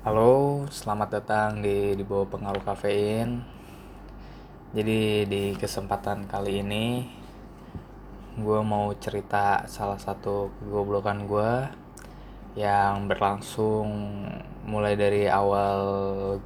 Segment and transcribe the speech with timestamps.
[0.00, 3.44] Halo, selamat datang di di bawah pengaruh kafein.
[4.72, 7.04] Jadi di kesempatan kali ini
[8.40, 11.52] gue mau cerita salah satu kegoblokan gue
[12.56, 13.92] yang berlangsung
[14.64, 15.84] mulai dari awal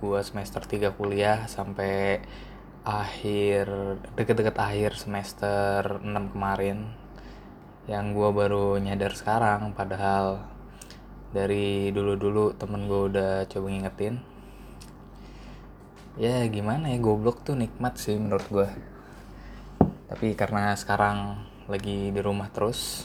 [0.03, 2.27] gue semester 3 kuliah sampai
[2.83, 3.71] akhir
[4.19, 6.91] deket-deket akhir semester 6 kemarin
[7.87, 10.54] yang gue baru nyadar sekarang padahal
[11.35, 14.23] dari dulu-dulu temen gue udah coba ngingetin.
[16.15, 18.71] Ya gimana ya goblok tuh nikmat sih menurut gue
[20.15, 23.03] tapi karena sekarang lagi di rumah terus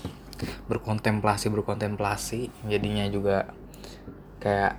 [0.69, 3.49] berkontemplasi berkontemplasi jadinya juga
[4.37, 4.77] kayak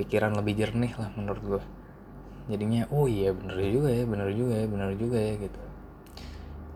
[0.00, 1.62] pikiran lebih jernih lah menurut gue
[2.48, 5.60] jadinya oh iya bener juga ya bener juga ya bener juga ya gitu.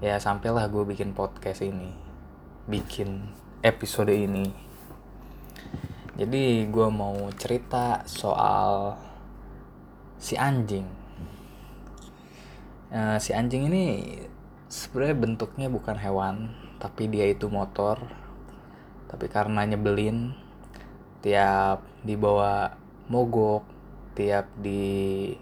[0.05, 1.97] Ya sampailah gue bikin podcast ini
[2.69, 3.33] bikin
[3.65, 4.53] episode ini
[6.17, 8.97] jadi gue mau cerita soal
[10.17, 10.89] si anjing.
[12.89, 14.17] Uh, si anjing ini
[14.65, 18.01] sebenarnya bentuknya bukan hewan tapi dia itu motor.
[19.13, 20.33] Tapi karena nyebelin
[21.21, 22.73] tiap dibawa
[23.13, 23.69] mogok
[24.17, 25.37] tiap di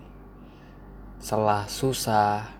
[1.22, 2.50] selah susah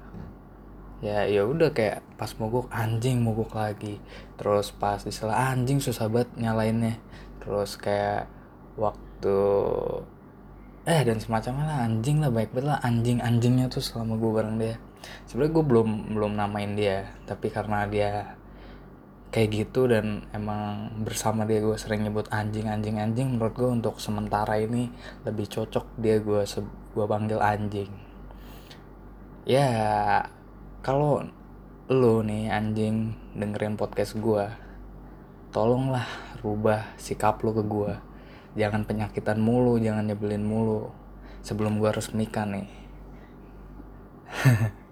[1.03, 3.99] ya ya udah kayak pas mogok anjing mogok lagi.
[4.39, 7.03] Terus pas di selah anjing susah banget nyalainnya
[7.45, 8.25] terus kayak
[8.81, 9.39] waktu
[10.85, 14.57] eh dan semacamnya lah anjing lah baik banget lah anjing anjingnya tuh selama gue bareng
[14.61, 14.77] dia.
[15.29, 18.37] Sebenarnya gue belum belum namain dia tapi karena dia
[19.33, 23.99] kayak gitu dan emang bersama dia gue sering nyebut anjing anjing anjing menurut gue untuk
[23.99, 24.93] sementara ini
[25.27, 26.45] lebih cocok dia gue
[26.97, 27.91] gue panggil anjing.
[29.45, 29.69] Ya
[30.85, 31.25] kalau
[31.89, 34.64] lo nih anjing dengerin podcast gue
[35.55, 36.11] tolonglah
[36.43, 37.95] rubah sikap lo ke gue
[38.59, 40.91] jangan penyakitan mulu jangan nyebelin mulu.
[41.45, 42.69] Sebelum gue resmikan nih.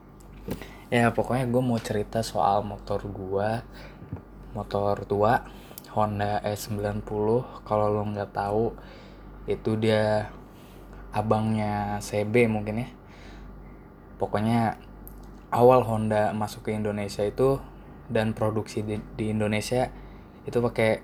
[0.93, 3.65] Ya pokoknya gue mau cerita soal motor gue
[4.53, 5.41] motor tua
[5.97, 7.09] Honda S90
[7.65, 8.77] kalau lo nggak tahu
[9.49, 10.29] itu dia
[11.17, 12.89] abangnya CB mungkin ya.
[14.21, 14.77] Pokoknya
[15.49, 17.57] awal Honda masuk ke Indonesia itu
[18.13, 19.89] dan produksi di, di Indonesia
[20.49, 21.03] itu pakai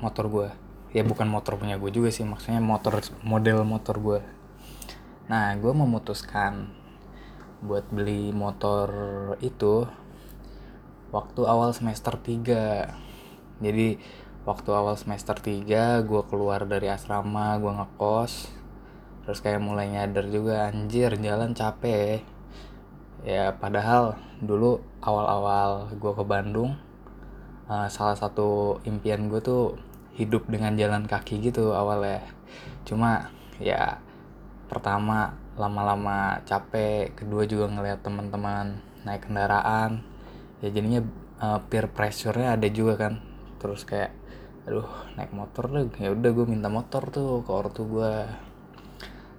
[0.00, 0.48] motor gue
[0.90, 4.20] ya bukan motor punya gue juga sih maksudnya motor model motor gue
[5.30, 6.74] nah gue memutuskan
[7.62, 8.90] buat beli motor
[9.44, 9.86] itu
[11.14, 14.00] waktu awal semester 3 jadi
[14.48, 18.60] waktu awal semester 3 gue keluar dari asrama gue ngekos
[19.30, 22.24] terus kayak mulai nyadar juga anjir jalan capek.
[23.22, 26.74] Ya padahal dulu awal-awal gue ke Bandung
[27.70, 29.78] uh, salah satu impian gue tuh
[30.18, 32.26] hidup dengan jalan kaki gitu awalnya.
[32.82, 33.30] Cuma
[33.62, 34.02] ya
[34.66, 40.04] pertama lama-lama capek kedua juga ngeliat teman-teman naik kendaraan
[40.60, 41.00] ya jadinya
[41.40, 43.22] uh, peer pressure-nya ada juga kan.
[43.62, 44.12] Terus kayak
[44.66, 45.86] aduh naik motor deh.
[46.02, 48.14] Ya udah gue minta motor tuh ke ortu gue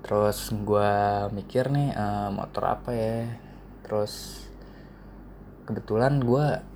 [0.02, 0.92] terus gue
[1.30, 3.28] mikir nih uh, motor apa ya?
[3.86, 4.46] Terus
[5.68, 6.70] kebetulan gue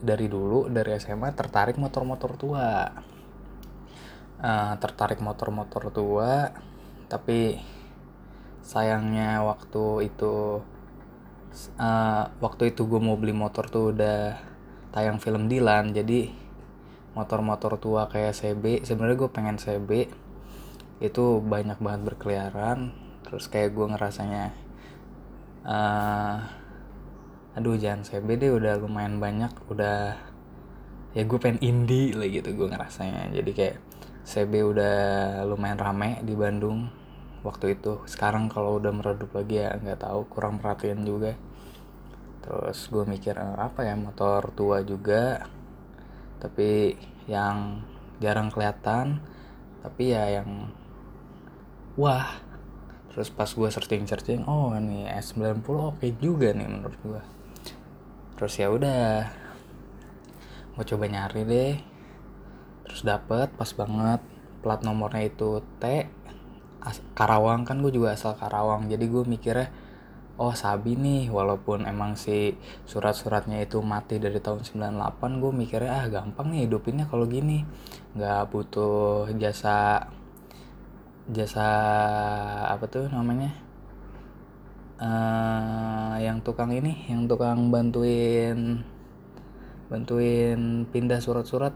[0.00, 2.68] dari dulu dari SMA tertarik motor-motor tua.
[4.36, 6.52] Uh, tertarik motor-motor tua
[7.08, 7.56] tapi
[8.60, 10.60] sayangnya waktu itu
[11.80, 14.36] uh, waktu itu gue mau beli motor tuh udah
[14.92, 16.28] tayang film Dilan jadi
[17.16, 19.90] motor-motor tua kayak CB sebenarnya gue pengen CB
[21.00, 22.92] itu banyak banget berkeliaran.
[23.26, 24.44] Terus kayak gue ngerasanya
[25.66, 26.36] uh,
[27.56, 30.12] aduh jangan CB deh udah lumayan banyak udah
[31.16, 33.32] ya gue pengen indie lah gitu gue ngerasanya.
[33.32, 33.76] Jadi kayak
[34.28, 34.96] CB udah
[35.48, 36.92] lumayan rame di Bandung
[37.40, 38.04] waktu itu.
[38.04, 41.32] Sekarang kalau udah meredup lagi ya nggak tahu kurang perhatian juga.
[42.44, 45.48] Terus gue mikir eh, apa ya motor tua juga
[46.36, 46.92] tapi
[47.24, 47.80] yang
[48.20, 49.24] jarang kelihatan
[49.80, 50.68] tapi ya yang
[51.96, 52.44] wah.
[53.16, 57.35] Terus pas gue searching searching oh ini S90 oke okay juga nih menurut gue
[58.36, 59.32] terus ya udah
[60.76, 61.74] gue coba nyari deh.
[62.84, 64.20] Terus dapet pas banget.
[64.60, 66.06] Plat nomornya itu T
[67.16, 67.64] Karawang.
[67.64, 69.72] Kan gue juga asal Karawang jadi gue mikirnya
[70.36, 71.32] oh sabi nih.
[71.32, 72.52] Walaupun emang si
[72.84, 77.64] surat-suratnya itu mati dari tahun 98 gue mikirnya ah gampang nih hidupinnya kalau gini.
[78.12, 80.06] Nggak butuh jasa
[81.26, 81.66] jasa
[82.70, 83.65] apa tuh namanya
[85.00, 88.82] uh, yang tukang ini yang tukang bantuin
[89.86, 91.74] bantuin pindah surat-surat.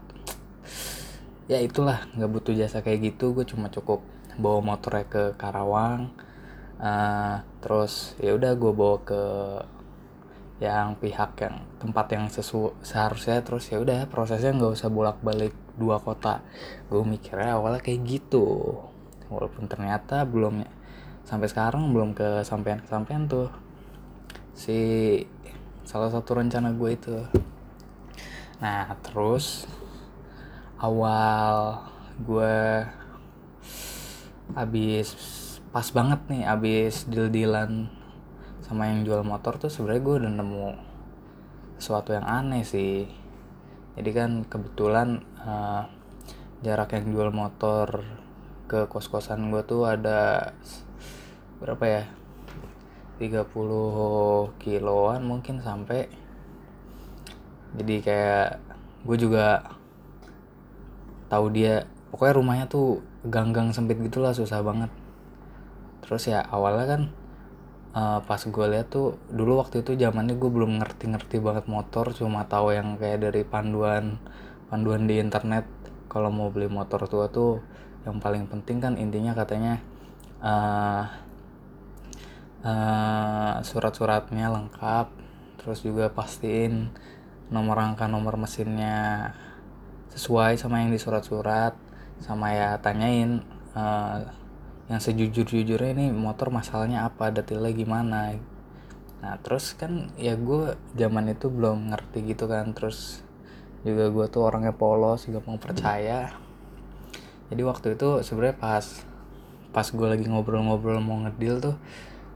[1.47, 3.35] Ya itulah nggak butuh jasa kayak gitu.
[3.35, 4.03] Gue cuma cukup
[4.39, 6.11] bawa motornya ke Karawang.
[6.81, 9.23] Uh, terus ya udah gue bawa ke
[10.61, 13.43] yang pihak yang tempat yang sesu seharusnya.
[13.43, 16.43] Terus ya udah prosesnya nggak usah bolak balik dua kota.
[16.91, 18.75] Gue mikirnya awalnya kayak gitu.
[19.31, 20.80] Walaupun ternyata belum
[21.31, 23.47] sampai sekarang belum ke sampean kesampean tuh.
[24.51, 24.75] Si
[25.87, 27.23] salah satu rencana gue itu.
[28.59, 29.63] Nah terus
[30.75, 31.87] awal
[32.19, 32.83] gue
[34.51, 35.15] habis
[35.71, 37.87] pas banget nih habis deal-dealan
[38.59, 40.67] sama yang jual motor tuh sebenarnya gue udah nemu
[41.79, 43.07] sesuatu yang aneh sih.
[43.95, 45.87] Jadi kan kebetulan uh,
[46.59, 48.03] jarak yang jual motor
[48.67, 50.51] ke kos-kosan gue tuh ada
[51.61, 52.03] berapa ya?
[53.21, 53.45] 30
[54.57, 56.09] kiloan mungkin sampai.
[57.77, 58.57] Jadi kayak
[59.05, 59.77] gue juga
[61.29, 61.85] tahu dia.
[62.09, 64.89] Pokoknya rumahnya tuh gang-gang sempit gitulah susah banget.
[66.01, 67.01] Terus ya awalnya kan
[67.93, 72.43] uh, pas gue lihat tuh dulu waktu itu zamannya gue belum ngerti-ngerti banget motor cuma
[72.49, 74.17] tahu yang kayak dari panduan
[74.67, 75.69] panduan di internet.
[76.11, 77.61] Kalau mau beli motor tua tuh
[78.03, 79.77] yang paling penting kan intinya katanya
[80.41, 81.05] uh,
[82.65, 85.07] uh, surat-suratnya lengkap
[85.61, 86.89] terus juga pastiin
[87.53, 89.29] nomor rangka nomor mesinnya
[90.11, 91.75] sesuai sama yang di surat-surat
[92.21, 93.43] sama ya tanyain
[93.75, 94.23] uh,
[94.91, 98.35] yang sejujur-jujurnya ini motor masalahnya apa detailnya gimana.
[99.23, 103.23] Nah terus kan ya gue zaman itu belum ngerti gitu kan terus
[103.87, 106.35] juga gue tuh orangnya polos juga mau percaya.
[107.47, 108.85] Jadi waktu itu sebenarnya pas
[109.71, 111.75] pas gue lagi ngobrol-ngobrol mau ngedil tuh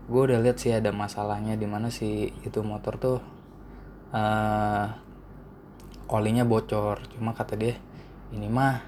[0.05, 3.19] gue udah lihat sih ada masalahnya di mana sih itu motor tuh
[4.13, 4.85] uh,
[6.13, 7.01] olinya bocor.
[7.13, 7.75] Cuma kata dia
[8.33, 8.85] ini mah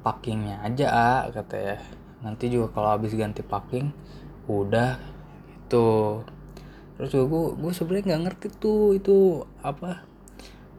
[0.00, 1.76] packingnya aja ah kata ya.
[2.24, 3.92] Nanti juga kalau habis ganti packing
[4.48, 4.96] udah
[5.68, 6.24] itu
[6.96, 10.02] terus juga gue gue sebenarnya nggak ngerti tuh itu apa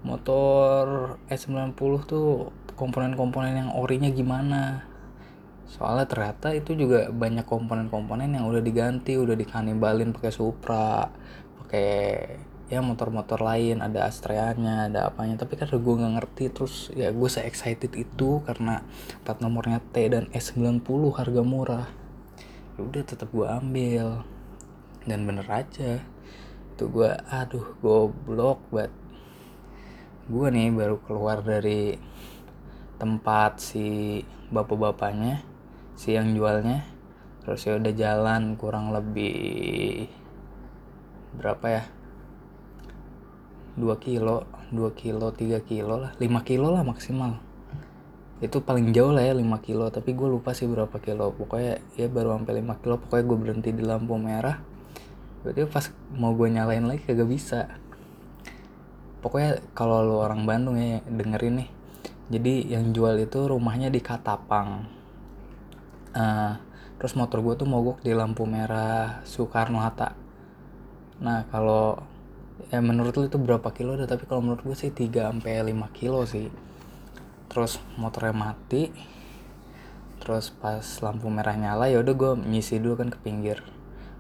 [0.02, 1.78] motor S90
[2.10, 4.89] tuh komponen-komponen yang orinya gimana
[5.70, 11.06] soalnya ternyata itu juga banyak komponen-komponen yang udah diganti udah dikanibalin pakai Supra
[11.62, 12.02] pakai
[12.70, 15.36] ya motor-motor lain ada Astreanya ada apanya.
[15.42, 18.86] Tapi kan gue nggak ngerti terus ya gue se excited itu karena
[19.26, 20.86] plat nomornya T dan S90
[21.18, 21.88] harga murah.
[22.78, 24.22] Ya udah tetap gue ambil.
[25.10, 26.02] Dan bener aja
[26.74, 28.94] itu gue aduh goblok banget.
[30.30, 31.98] Gue nih baru keluar dari
[33.02, 34.22] tempat si
[34.54, 35.49] bapak-bapaknya
[36.00, 36.88] si yang jualnya.
[37.44, 40.08] Terus ya udah jalan kurang lebih
[41.36, 41.84] berapa ya?
[43.76, 46.12] 2 kilo 2 kilo 3 kilo lah.
[46.16, 47.44] 5 kilo lah maksimal.
[48.40, 49.92] Itu paling jauh lah ya 5 kilo.
[49.92, 51.36] Tapi gue lupa sih berapa kilo.
[51.36, 52.96] Pokoknya ya baru sampai 5 kilo.
[52.96, 54.64] Pokoknya gue berhenti di lampu merah.
[55.44, 57.68] Berarti pas mau gue nyalain lagi kagak bisa.
[59.20, 61.70] Pokoknya kalau lo orang Bandung ya dengerin nih.
[62.30, 64.99] Jadi yang jual itu rumahnya di Katapang
[66.20, 66.60] uh,
[67.00, 70.12] terus motor gue tuh mogok di lampu merah Soekarno Hatta
[71.24, 72.00] nah kalau
[72.68, 75.96] ya menurut lu itu berapa kilo deh tapi kalau menurut gue sih 3 sampai 5
[75.96, 76.52] kilo sih.
[77.48, 78.92] Terus motornya mati.
[80.20, 83.64] Terus pas lampu merah nyala ya udah gue ngisi dulu kan ke pinggir.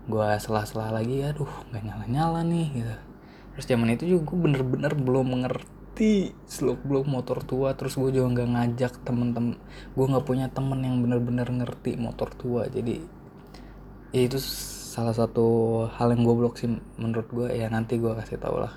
[0.07, 2.95] Gue selah-selah lagi aduh nggak nyala-nyala nih gitu.
[3.53, 8.07] Terus zaman itu juga gue bener-bener belum mengerti ngerti seluk beluk motor tua terus gue
[8.15, 9.59] juga nggak ngajak temen-temen
[9.99, 12.71] gue nggak punya temen yang bener-bener ngerti motor tua.
[12.71, 13.03] Jadi
[14.15, 18.63] ya itu salah satu hal yang goblok sih menurut gue ya nanti gue kasih tau
[18.63, 18.71] lah.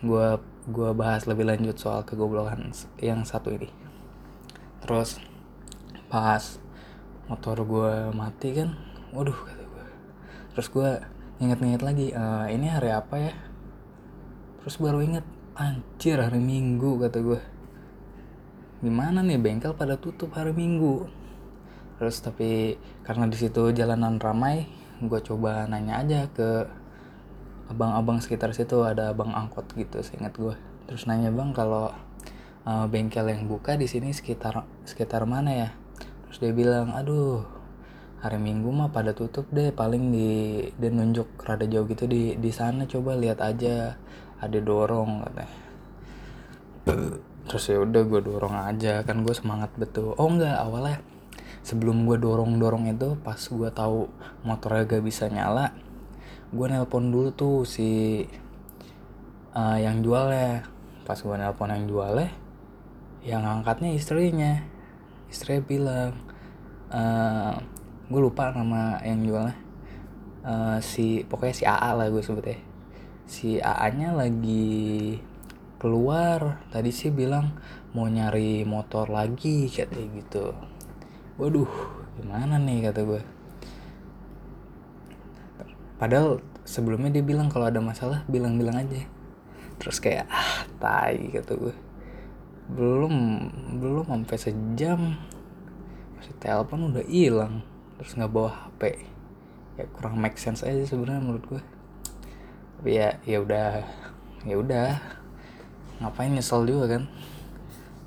[0.00, 0.40] Gue
[0.72, 3.68] gue bahas lebih lanjut soal kegoblokan yang satu ini.
[4.80, 5.20] Terus
[6.08, 6.40] pas
[7.28, 8.72] motor gue mati kan
[9.12, 9.84] waduh kata gue
[10.56, 10.90] terus gue
[11.44, 12.24] inget-inget lagi e,
[12.56, 13.36] ini hari apa ya?
[14.64, 17.40] Terus baru inget anjir hari minggu kata gue
[18.80, 21.06] gimana nih bengkel pada tutup hari minggu?
[22.00, 24.64] Terus tapi karena di situ jalanan ramai
[24.96, 26.64] gue coba nanya aja ke
[27.68, 30.56] abang-abang sekitar situ ada abang angkot gitu seingat gue
[30.86, 31.94] terus nanya bang kalau
[32.66, 35.70] uh, bengkel yang buka di sini sekitar sekitar mana ya?
[36.26, 37.44] Terus dia bilang aduh
[38.24, 40.30] hari minggu mah pada tutup deh paling di
[40.80, 44.00] dia nunjuk rada jauh gitu di di sana coba lihat aja
[44.42, 45.54] ada dorong katanya.
[47.46, 49.06] Terus ya udah gue dorong aja.
[49.06, 50.18] Kan gue semangat betul.
[50.18, 50.58] Oh enggak.
[50.58, 50.98] Awalnya
[51.62, 54.10] sebelum gue dorong dorong itu pas gue tahu
[54.42, 55.70] motornya gak bisa nyala
[56.52, 58.20] gue nelpon dulu tuh si
[59.56, 60.68] uh, yang jualnya.
[61.08, 62.28] Pas gue nelpon yang jualnya
[63.24, 64.60] yang angkatnya istrinya.
[65.32, 66.12] Istrinya bilang
[66.92, 67.56] uh,
[68.12, 69.56] gue lupa nama yang jualnya.
[70.42, 72.58] Uh, si pokoknya si AA lah gue sebutnya
[73.32, 75.16] si AA nya lagi
[75.80, 77.56] keluar tadi sih bilang
[77.96, 80.52] mau nyari motor lagi katanya gitu.
[81.40, 81.72] Waduh
[82.20, 83.22] gimana nih kata gue
[85.96, 89.08] padahal sebelumnya dia bilang kalau ada masalah bilang-bilang aja.
[89.80, 91.74] Terus kayak ah tai kata gue
[92.68, 93.14] belum
[93.80, 95.00] belum sampai sejam
[96.16, 97.66] masih telepon udah hilang
[97.98, 99.02] terus nggak bawa HP
[99.76, 101.62] ya kurang make sense aja sebenarnya menurut gue
[102.82, 103.78] tapi ya ya udah
[104.42, 104.90] ya udah.
[106.02, 107.06] Ngapain nyesel juga kan?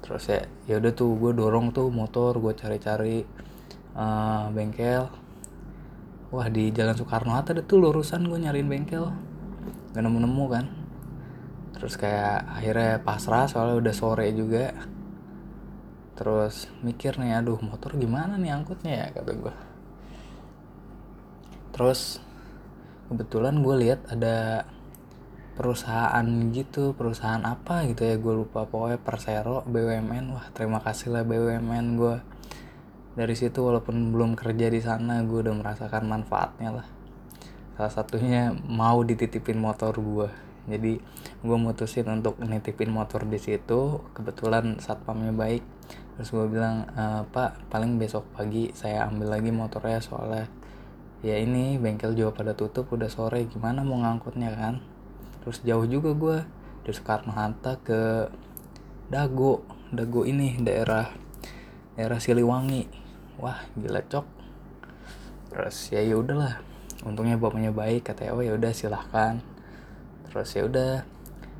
[0.04, 3.24] Terus ya ya udah tuh gue dorong tuh motor gue cari-cari
[3.96, 5.08] uh, bengkel.
[6.28, 9.16] Wah di jalan Soekarno Hatta ada tuh lurusan gue nyariin bengkel.
[9.96, 10.68] Gak nemu-nemu kan?
[11.80, 14.76] Terus kayak akhirnya pasrah soalnya udah sore juga.
[16.20, 19.08] Terus mikir nih aduh motor gimana nih angkutnya ya?
[19.16, 19.56] kata gue
[21.76, 22.24] terus
[23.10, 24.66] kebetulan gue lihat ada
[25.56, 28.68] perusahaan gitu perusahaan apa gitu ya gue lupa.
[28.68, 32.16] Pokoknya Persero BUMN wah terima kasih lah BUMN gue
[33.16, 36.88] dari situ walaupun belum kerja di sana gue udah merasakan manfaatnya lah.
[37.80, 40.30] Salah satunya mau dititipin motor gue
[40.66, 40.98] jadi
[41.46, 44.02] gue mutusin untuk nitipin motor di situ.
[44.18, 45.64] Kebetulan satpamnya baik.
[46.18, 50.48] Terus gue bilang e, pak paling besok pagi saya ambil lagi motornya soalnya
[51.22, 54.84] ya ini bengkel juga pada tutup udah sore gimana mau ngangkutnya kan?
[55.46, 56.38] Terus jauh juga gue
[56.84, 58.32] dari Soekarno Hatta ke
[59.08, 59.62] Dago.
[59.94, 61.14] Dago ini daerah
[61.94, 62.90] daerah Siliwangi.
[63.38, 64.26] Wah gila cok.
[65.54, 66.60] Terus ya ya udahlah
[67.06, 69.40] untungnya bapaknya baik katanya oh ya udah silahkan.
[70.28, 71.06] Terus ya udah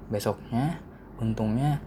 [0.10, 0.82] besoknya
[1.22, 1.80] untungnya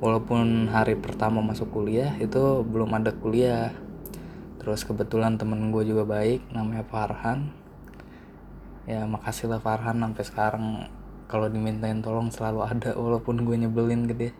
[0.00, 3.72] walaupun hari pertama masuk kuliah itu belum ada kuliah
[4.66, 7.54] terus kebetulan temen gue juga baik namanya Farhan.
[8.90, 10.66] Ya makasih lah Farhan sampai sekarang
[11.30, 14.34] kalau dimintain tolong selalu ada walaupun gue nyebelin gede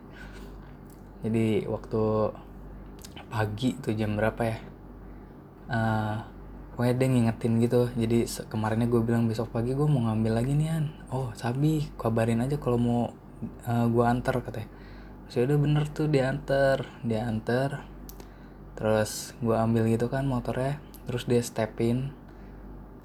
[1.25, 2.31] jadi waktu
[3.27, 4.57] pagi tuh jam berapa ya?
[5.67, 6.17] Uh,
[6.71, 7.81] pokoknya dia ngingetin gitu.
[7.97, 10.85] Jadi kemarinnya gue bilang besok pagi gue mau ngambil lagi nih an.
[11.09, 13.01] Oh sabi kabarin aja kalau mau
[13.65, 14.69] uh, gue antar katanya.
[15.27, 17.96] Saya udah bener tuh diantar diantar
[18.77, 20.77] terus gue ambil gitu kan motornya
[21.09, 22.13] terus dia stepin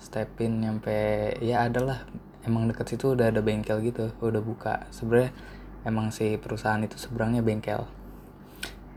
[0.03, 2.05] stepin nyampe ya adalah
[2.43, 4.91] emang deket situ udah ada bengkel gitu udah buka.
[4.91, 5.31] Sebenarnya
[5.87, 7.87] emang si perusahaan itu seberangnya bengkel.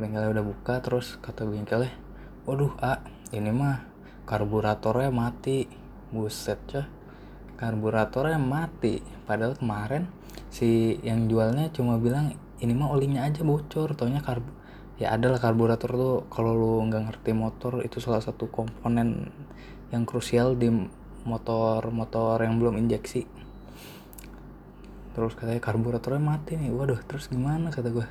[0.02, 1.94] Bengkelnya udah buka terus kata bengkelnya
[2.46, 3.02] waduh ah
[3.34, 3.86] ini mah
[4.26, 5.70] karburatornya mati.
[6.10, 6.90] Buset cah
[7.62, 9.02] karburatornya mati.
[9.30, 10.10] Padahal kemarin
[10.50, 14.65] si yang jualnya cuma bilang ini mah olinya aja bocor taunya karbu
[14.96, 19.28] ya adalah karburator tuh kalau lu nggak ngerti motor itu salah satu komponen
[19.92, 20.72] yang krusial di
[21.28, 23.28] motor-motor yang belum injeksi.
[25.16, 26.72] Terus katanya karburatornya mati nih.
[26.72, 28.08] Waduh terus gimana kata gue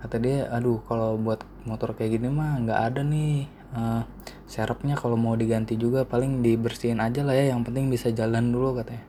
[0.00, 3.44] kata dia aduh kalau buat motor kayak gini mah nggak ada nih
[3.76, 4.00] uh,
[4.48, 8.82] serepnya kalau mau diganti juga paling dibersihin aja lah ya yang penting bisa jalan dulu
[8.82, 9.04] katanya.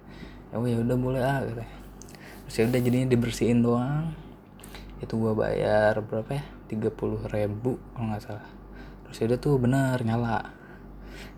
[0.51, 1.75] Ya udah boleh ah katanya.
[2.45, 4.13] Terus ya udah jadinya dibersihin doang.
[5.01, 6.87] Itu gue bayar berapa ya 30
[7.35, 8.47] ribu kalau nggak salah.
[9.03, 10.55] Terus udah tuh bener nyala.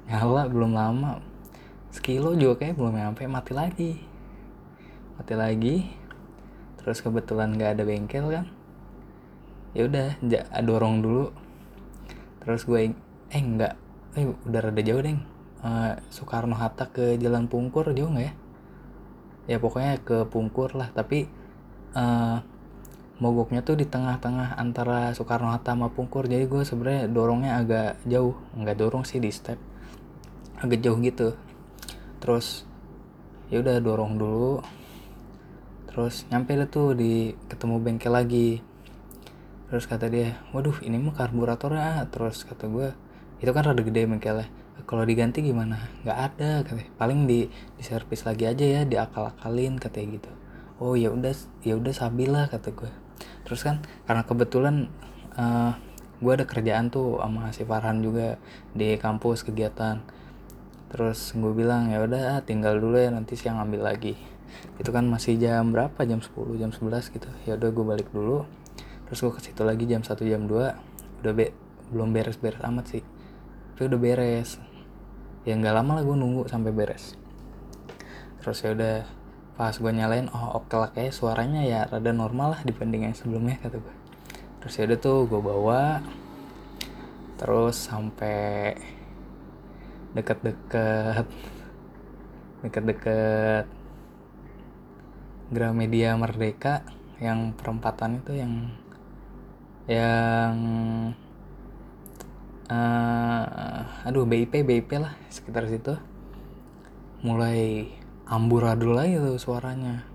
[0.06, 1.18] Nyala belum lama.
[1.90, 3.92] Sekilo juga kayak belum nyampe mati lagi.
[5.18, 5.90] Mati lagi.
[6.78, 8.46] Terus kebetulan nggak ada bengkel kan.
[9.74, 10.22] Ya udah
[10.62, 11.34] dorong dulu.
[12.46, 12.94] Terus gue
[13.34, 13.74] eh enggak
[14.14, 15.18] eh udah rada jauh deh
[15.66, 18.34] uh, Soekarno Hatta ke Jalan Pungkur jauh nggak ya?
[19.50, 21.26] Ya pokoknya ke Pungkur lah tapi
[21.98, 22.46] uh,
[23.24, 26.28] mogoknya tuh di tengah-tengah antara Soekarno Hatta sama Pungkur.
[26.28, 28.36] Jadi gue sebenarnya dorongnya agak jauh.
[28.60, 29.56] Nggak dorong sih di step.
[30.60, 31.32] Agak jauh gitu.
[32.20, 32.68] Terus
[33.48, 34.60] ya udah dorong dulu.
[35.88, 38.60] Terus nyampe deh tuh di ketemu bengkel lagi.
[39.72, 42.92] Terus kata dia waduh ini mah karburatornya terus kata gue
[43.40, 44.52] itu kan rada gede bengkelnya.
[44.84, 45.80] Kalau diganti gimana?
[46.04, 50.32] Nggak ada katanya paling di di servis lagi aja ya diakal-akalin katanya gitu.
[50.82, 51.32] Oh ya udah
[51.64, 52.92] ya udah sabilah kata gue
[53.44, 54.88] terus kan karena kebetulan
[55.36, 55.74] uh, eh,
[56.24, 58.40] gue ada kerjaan tuh sama si Farhan juga
[58.72, 60.00] di kampus kegiatan.
[60.94, 64.16] Terus gue bilang ya udah tinggal dulu ya nanti siang ambil lagi.
[64.80, 66.00] Itu kan masih jam berapa?
[66.08, 67.30] Jam 10 jam 11 gitu.
[67.44, 68.48] Ya udah gue balik dulu.
[69.10, 71.52] Terus gue ke situ lagi jam 1 jam 2 udah be
[71.92, 73.04] belum beres-beres amat sih.
[73.76, 74.62] Tapi udah beres.
[75.44, 77.20] Ya nggak lama lah gue nunggu sampai beres.
[78.40, 78.96] Terus ya udah
[79.54, 83.62] pas gue nyalain oh oke lah kayak suaranya ya rada normal lah dibanding yang sebelumnya
[83.62, 83.96] kata gue
[84.64, 86.00] terus ya udah tuh gue bawa.
[87.36, 88.72] Terus sampai
[90.16, 91.28] deket-deket
[92.64, 93.68] deket-deket
[95.52, 96.88] Gramedia Merdeka
[97.20, 98.54] yang perempatan itu yang
[99.92, 100.56] yang
[102.72, 106.00] uh, aduh BIP BIP lah sekitar situ.
[107.20, 107.92] Mulai
[108.28, 110.08] amburadul lagi tuh suaranya.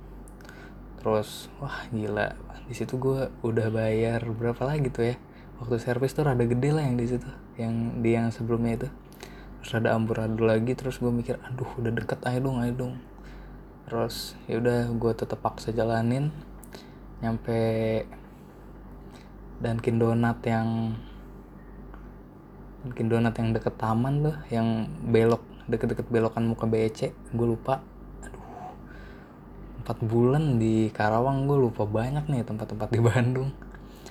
[1.00, 2.32] Terus wah gila.
[2.68, 5.16] Di situ gue udah bayar berapa lagi tuh ya.
[5.60, 8.88] Waktu servis tuh rada gede lah yang di situ yang di yang sebelumnya itu.
[9.60, 12.94] Terus ada amburadul lagi terus gue mikir aduh udah deket ayo dong ayo dong.
[13.88, 16.32] Terus ya udah gue tetap paksa jalanin.
[17.20, 17.58] Nyampe
[19.58, 20.94] Dunkin Donat yang
[22.86, 27.84] Dunkin Donat yang deket taman tuh yang belok deket-deket belokan muka BC gue lupa
[29.88, 33.48] aduh empat bulan di Karawang gue lupa banyak nih tempat-tempat di Bandung.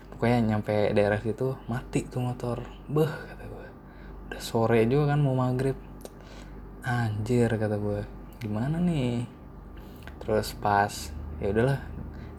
[0.10, 2.66] Pokoknya nyampe daerah situ mati tuh motor.
[2.90, 3.66] Beh kata gue
[4.26, 5.78] udah sore juga kan mau maghrib.
[6.82, 8.02] Anjir kata gue
[8.42, 9.30] gimana nih?
[10.18, 11.78] Terus pas ya udahlah.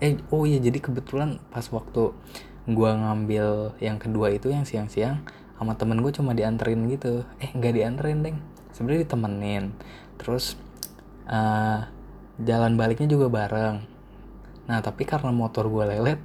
[0.02, 2.10] Eh oh iya jadi kebetulan pas waktu
[2.66, 5.22] gua ngambil yang kedua itu yang siang-siang
[5.54, 7.22] sama temen gue cuma dianterin gitu.
[7.38, 8.42] Eh nggak dianterin deng.
[8.74, 9.78] Sebenarnya ditemenin.
[10.18, 10.58] Terus
[11.30, 11.86] uh,
[12.42, 13.82] jalan baliknya juga bareng.
[14.70, 16.20] Nah tapi karena motor gue lelet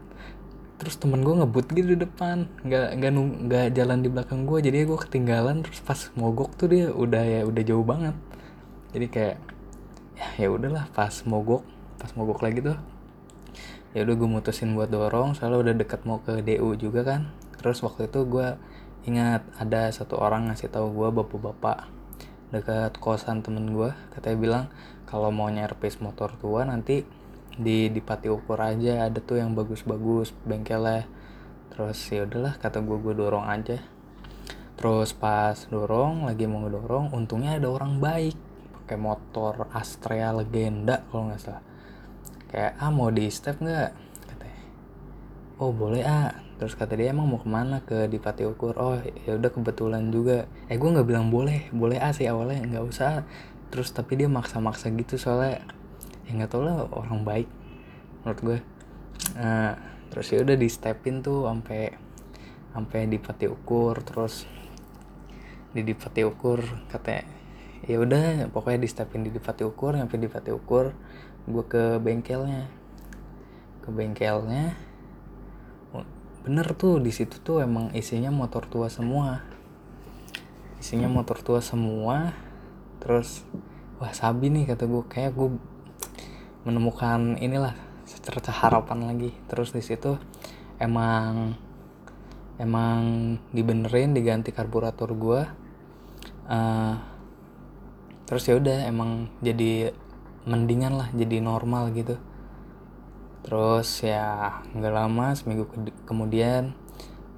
[0.82, 2.46] terus temen gue ngebut gitu di depan.
[2.62, 3.12] Nggak nggak
[3.50, 7.42] nggak jalan di belakang gue jadi gue ketinggalan terus pas mogok tuh dia udah ya
[7.48, 8.16] udah jauh banget.
[8.94, 9.38] Jadi kayak
[10.14, 11.66] ya ya udahlah pas mogok
[11.98, 12.78] pas mogok lagi tuh
[13.98, 15.34] ya udah gue mutusin buat dorong.
[15.34, 17.34] Soalnya udah deket mau ke DU juga kan.
[17.58, 18.60] Terus waktu itu gue
[19.04, 21.92] ingat ada satu orang ngasih tahu gue bapak-bapak
[22.54, 24.66] dekat kosan temen gue katanya bilang
[25.14, 27.06] kalau mau nyerpis motor tua nanti
[27.54, 29.06] di di pati ukur aja.
[29.06, 31.06] Ada tuh yang bagus-bagus bengkelnya.
[31.70, 33.78] Terus ya udahlah kata gue gue dorong aja.
[34.74, 38.34] Terus pas dorong lagi mau dorong untungnya ada orang baik.
[38.82, 41.62] Pakai motor Astrea legenda kalau nggak salah.
[42.50, 43.90] Kayak ah mau di step nggak?
[44.34, 44.62] Katanya.
[45.62, 46.34] Oh boleh ah.
[46.58, 48.78] Terus kata dia emang mau ke mana ke di Pati Ukur?
[48.82, 50.50] Oh ya udah kebetulan juga.
[50.70, 51.70] Eh gue nggak bilang boleh.
[51.70, 52.66] Boleh ah sih awalnya.
[52.66, 53.26] Nggak usah
[53.74, 55.66] terus tapi dia maksa-maksa gitu soalnya
[56.30, 57.50] ya nggak tau lah orang baik
[58.22, 58.60] menurut gue.
[59.34, 59.74] Nah,
[60.14, 61.90] terus ya udah di stepin tuh sampai
[62.70, 64.46] sampai di Pati Ukur terus
[65.74, 67.26] di di Pati Ukur katanya
[67.90, 70.94] ya udah pokoknya di stepin di Pati Ukur sampai di Pati Ukur
[71.50, 72.70] gue ke bengkelnya.
[73.82, 74.78] Ke bengkelnya
[76.44, 79.42] bener tuh di situ tuh emang isinya motor tua semua.
[80.78, 82.36] Isinya motor tua semua
[83.04, 83.44] terus
[84.00, 85.60] wah sabi nih kata gue kayak gue
[86.64, 87.76] menemukan inilah
[88.08, 89.32] secerca harapan lagi.
[89.52, 90.16] Terus di situ
[90.80, 91.56] emang
[92.56, 95.42] emang dibenerin diganti karburator gue
[96.48, 96.96] uh,
[98.24, 99.92] terus ya udah emang jadi
[100.48, 102.16] mendingan lah jadi normal gitu.
[103.44, 106.72] Terus ya nggak lama seminggu ke kemudian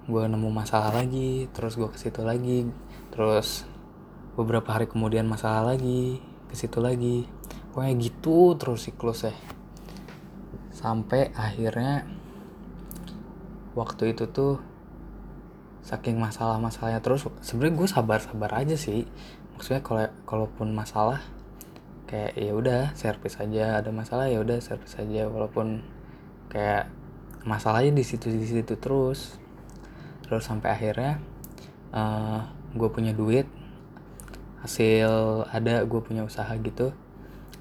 [0.06, 1.50] gue nemu masalah lagi.
[1.50, 2.70] Terus gue ke situ lagi.
[3.10, 3.66] Terus
[4.36, 6.20] beberapa hari kemudian masalah lagi
[6.52, 7.28] ke situ lagi.
[7.72, 9.36] Pokoknya gitu terus siklusnya.
[10.76, 12.04] Sampai akhirnya
[13.76, 14.60] waktu itu tuh
[15.84, 19.08] saking masalah-masalahnya terus sebenarnya gue sabar-sabar aja sih.
[19.56, 21.24] Maksudnya kalau kalaupun masalah
[22.08, 23.80] kayak ya udah servis aja.
[23.80, 25.32] Ada masalah ya udah servis aja.
[25.32, 25.80] Walaupun
[26.52, 26.92] kayak
[27.48, 29.40] masalahnya di situ di situ terus.
[30.28, 31.24] Terus sampai akhirnya
[31.96, 32.40] uh, eh,
[32.76, 33.48] gue punya duit
[34.66, 36.92] hasil ada gue punya usaha gitu.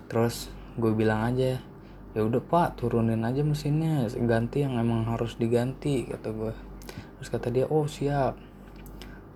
[0.09, 0.49] Terus
[0.81, 1.61] gue bilang aja
[2.15, 6.55] ya udah pak turunin aja mesinnya ganti yang emang harus diganti kata gue
[7.19, 8.41] terus kata dia oh siap.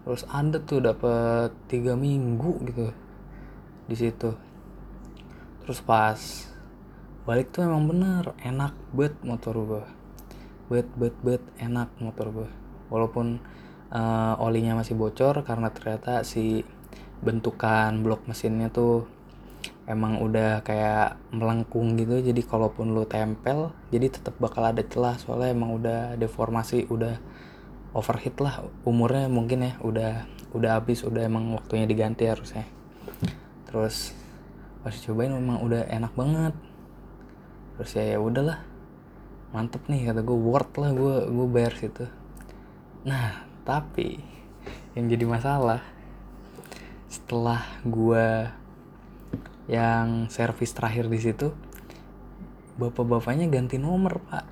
[0.08, 2.88] Terus ada tuh dapat tiga minggu gitu
[3.84, 4.32] di situ.
[5.62, 6.48] Terus pas
[7.28, 9.84] balik tuh emang bener enak bet motor gue
[10.72, 12.48] bet bet bet enak motor gue
[12.88, 13.36] walaupun
[13.92, 16.64] uh, olinya masih bocor karena ternyata si
[17.18, 19.10] bentukan blok mesinnya tuh
[19.88, 22.20] emang udah kayak melengkung gitu.
[22.20, 25.16] Jadi kalaupun lu tempel jadi tetap bakal ada celah.
[25.16, 27.16] Soalnya emang udah deformasi udah
[27.96, 29.72] overheat lah umurnya mungkin ya.
[29.80, 32.68] Udah udah habis udah emang waktunya diganti harusnya.
[33.68, 34.12] Terus
[34.84, 36.54] pas cobain memang udah enak banget.
[37.80, 38.60] Terus ya ya udahlah.
[39.48, 42.04] Mantep nih kata gue worth lah gue gue bayar situ.
[43.08, 44.20] Nah tapi
[44.92, 45.80] yang jadi masalah
[47.08, 48.52] setelah gue
[49.68, 51.52] yang servis terakhir di situ
[52.80, 54.44] bapak-bapaknya ganti nomor pak.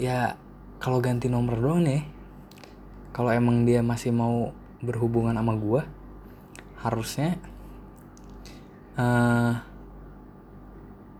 [0.00, 0.36] Ya
[0.80, 2.02] kalau ganti nomor doang nih
[3.12, 5.82] kalau emang dia masih mau berhubungan sama gue
[6.80, 7.36] harusnya
[8.96, 9.60] uh,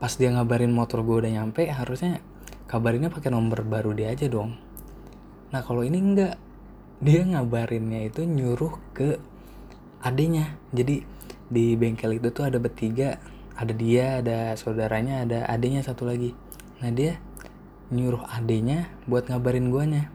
[0.01, 2.25] pas dia ngabarin motor gue udah nyampe harusnya
[2.65, 4.57] kabarinnya pakai nomor baru dia aja dong.
[5.53, 6.37] Nah kalau ini enggak.
[7.01, 9.17] Dia ngabarinnya itu nyuruh ke
[10.01, 11.05] adenya jadi
[11.51, 13.21] di bengkel itu tuh ada bertiga.
[13.61, 16.33] Ada dia ada saudaranya ada adenya satu lagi.
[16.81, 17.21] Nah dia
[17.93, 20.09] nyuruh adenya buat ngabarin guanya.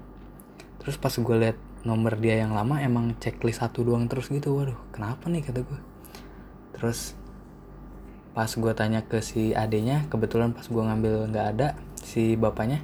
[0.82, 4.58] Terus pas gue liat nomor dia yang lama emang checklist satu doang terus gitu.
[4.58, 5.82] Waduh kenapa nih kata gue
[6.76, 7.15] terus
[8.36, 12.84] pas gue tanya ke si adenya kebetulan pas gue ngambil nggak ada si bapaknya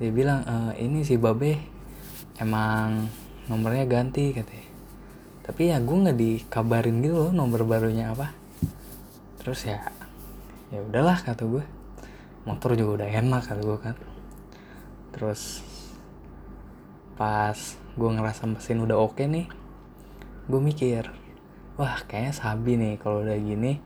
[0.00, 1.60] dia bilang e, ini si babe
[2.40, 3.04] emang
[3.52, 4.65] nomornya ganti katanya
[5.46, 8.34] tapi ya gue nggak dikabarin gitu loh nomor barunya apa.
[9.38, 9.78] Terus ya
[10.74, 11.62] ya udahlah kata gue
[12.42, 13.96] motor juga udah enak kata gue kan.
[15.14, 15.62] Terus
[17.16, 17.56] pas
[17.96, 19.48] gue ngerasa mesin udah oke nih
[20.46, 21.08] gue mikir
[21.80, 23.80] wah kayaknya sabi nih kalau udah gini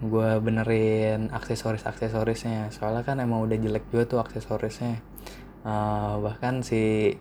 [0.00, 5.04] gue benerin aksesoris aksesorisnya soalnya kan emang udah jelek juga tuh aksesorisnya.
[5.60, 7.12] Uh, bahkan si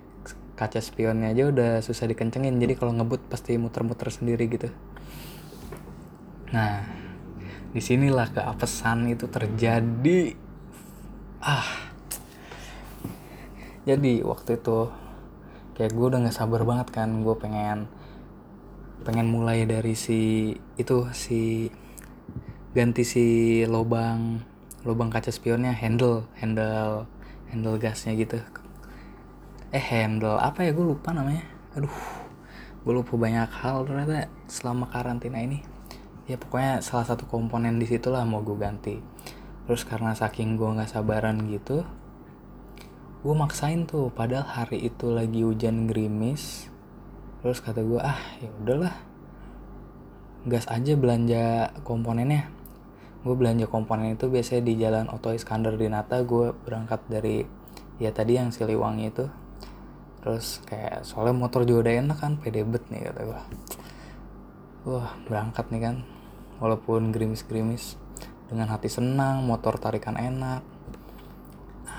[0.59, 2.59] kaca spionnya aja udah susah dikencengin.
[2.59, 4.67] Jadi kalau ngebut pasti muter-muter sendiri gitu.
[6.51, 6.83] Nah
[7.71, 10.35] di sinilah keapesan itu terjadi.
[11.39, 11.87] Ah.
[13.87, 14.91] Jadi waktu itu
[15.79, 17.23] kayak gue udah nggak sabar banget kan.
[17.23, 17.87] Gue pengen
[19.07, 21.71] pengen mulai dari si itu si
[22.75, 23.25] ganti si
[23.63, 24.43] lubang
[24.83, 27.07] lubang kaca spionnya handle handle
[27.47, 28.43] handle gasnya gitu
[29.69, 30.37] eh handle.
[30.37, 30.71] Apa ya?
[30.73, 31.45] Gue lupa namanya.
[31.77, 31.93] Aduh.
[32.85, 35.61] Gue lupa banyak hal ternyata selama karantina ini.
[36.25, 39.01] Ya pokoknya salah satu komponen di situ lah mau gue ganti.
[39.65, 41.85] Terus karena saking gue nggak sabaran gitu
[43.19, 44.07] gue maksain tuh.
[44.15, 46.71] Padahal hari itu lagi hujan gerimis.
[47.43, 48.95] Terus kata gue ah ya udahlah.
[50.47, 52.47] Gas aja belanja komponennya.
[53.27, 56.23] Gue belanja komponen itu biasanya di jalan Oto Iskandar di Nata.
[56.23, 57.43] Gue berangkat dari
[57.99, 59.27] ya tadi yang Siliwangi itu
[60.19, 63.41] terus kayak soalnya motor juga udah enak kan pede bet nih kata gue
[64.87, 65.95] wah berangkat nih kan.
[66.59, 67.95] Walaupun gerimis-gerimis
[68.51, 70.63] dengan hati senang motor tarikan enak.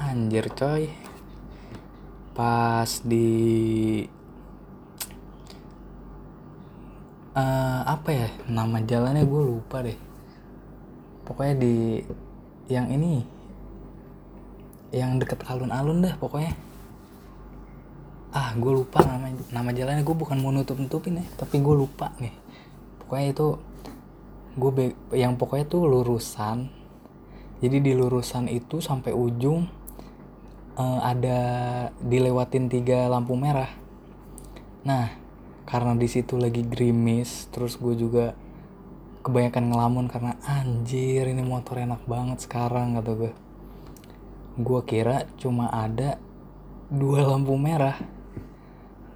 [0.05, 0.93] Anjir coy.
[2.37, 4.05] Pas di
[7.37, 9.99] uh, apa ya nama jalannya gue lupa deh.
[11.25, 12.03] Pokoknya di
[12.69, 13.23] yang ini
[14.91, 16.55] yang deket alun-alun dah pokoknya
[18.31, 20.07] ah gue lupa nama nama jalannya.
[20.07, 22.35] Gue bukan mau nutup nutupin ya tapi gue lupa nih.
[23.03, 23.47] Pokoknya itu
[24.59, 26.71] gue be yang pokoknya tuh lurusan.
[27.61, 29.69] Jadi di lurusan itu sampai ujung
[30.81, 31.39] uh, ada
[32.01, 33.69] dilewatin tiga lampu merah.
[34.87, 35.21] Nah
[35.71, 38.35] karena di situ lagi gerimis terus gue juga
[39.23, 43.33] kebanyakan ngelamun karena anjir ini motor enak banget sekarang kata gue
[44.59, 46.19] gue kira cuma ada
[46.91, 47.95] dua lampu merah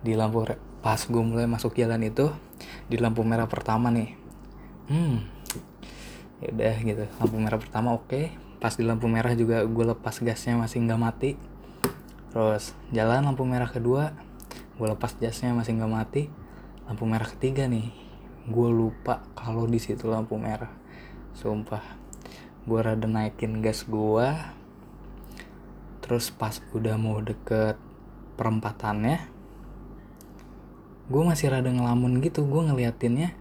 [0.04, 0.44] di lampu
[0.84, 2.28] pas gue mulai masuk jalan itu
[2.92, 4.12] di lampu merah pertama nih.
[4.92, 5.34] Hmm
[6.44, 8.08] ya udah gitu lampu merah pertama oke.
[8.10, 8.26] Okay.
[8.60, 11.30] pas di lampu merah juga gue lepas gasnya masih nggak mati.
[12.32, 14.12] Terus jalan lampu merah kedua
[14.76, 16.22] gue lepas gasnya masih nggak mati.
[16.84, 17.92] Lampu merah ketiga nih
[18.44, 20.72] gue lupa kalau di situ lampu merah.
[21.32, 21.80] Sumpah
[22.64, 24.28] gue rada naikin gas gue
[26.04, 27.80] terus pas udah mau deket
[28.36, 29.33] perempatannya
[31.10, 33.36] gue masih rada ngelamun gitu gue ngeliatinnya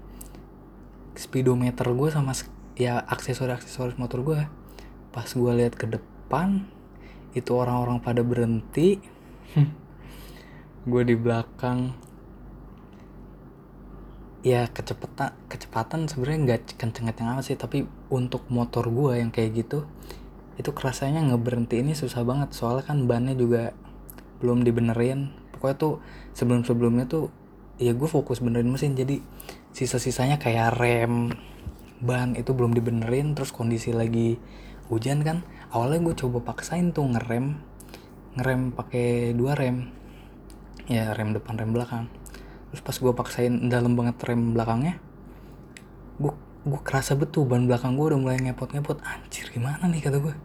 [1.15, 2.35] speedometer gue sama
[2.75, 4.39] ya aksesoris aksesoris motor gue
[5.13, 6.65] pas gue lihat ke depan
[7.33, 9.01] itu orang-orang pada berhenti.
[10.89, 11.97] Gue di belakang.
[14.43, 19.87] Ya kecepatan kecepatan sebenarnya nggak kenceng-kenceng amat sih tapi untuk motor gue yang kayak gitu
[20.59, 22.51] itu kerasanya ngeberhenti ini susah banget.
[22.53, 23.73] Soalnya kan bannya juga
[24.43, 25.33] belum dibenerin.
[25.55, 25.93] Pokoknya tuh
[26.35, 27.31] sebelum sebelumnya tuh
[27.81, 29.17] ya gue fokus benerin mesin jadi
[29.73, 31.33] sisa-sisanya kayak rem
[32.03, 34.37] ban itu belum dibenerin terus kondisi lagi
[34.91, 35.41] hujan kan.
[35.73, 37.57] Awalnya gue coba paksain tuh ngerem
[38.37, 39.89] ngerem pakai dua rem
[40.85, 42.05] ya rem depan rem belakang.
[42.69, 44.99] Terus pas gue paksain dalam banget rem belakangnya
[46.21, 46.33] gue
[46.63, 49.01] gue kerasa betul ban belakang gue udah mulai ngepot-ngepot.
[49.01, 50.35] Anjir gimana nih kata gue.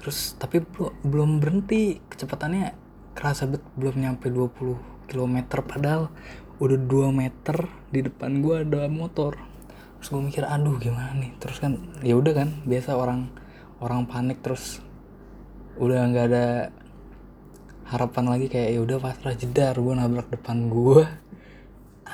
[0.00, 0.58] Terus tapi
[1.06, 2.74] belum berhenti kecepatannya
[3.14, 6.08] kerasa bet belum nyampe 20 km padahal
[6.56, 9.36] udah 2 meter di depan gue ada motor.
[10.00, 11.36] Terus gue mikir aduh gimana nih?
[11.36, 13.28] Terus kan ya udah kan biasa orang
[13.84, 14.80] orang panik terus
[15.76, 16.46] udah nggak ada
[17.92, 21.04] harapan lagi kayak ya udah pasrah jedar gue nabrak depan gue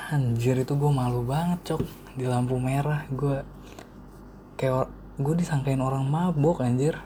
[0.09, 1.81] anjir itu gue malu banget cok
[2.17, 3.45] di lampu merah gue
[4.59, 6.99] kayak gue disangkain orang mabok anjir.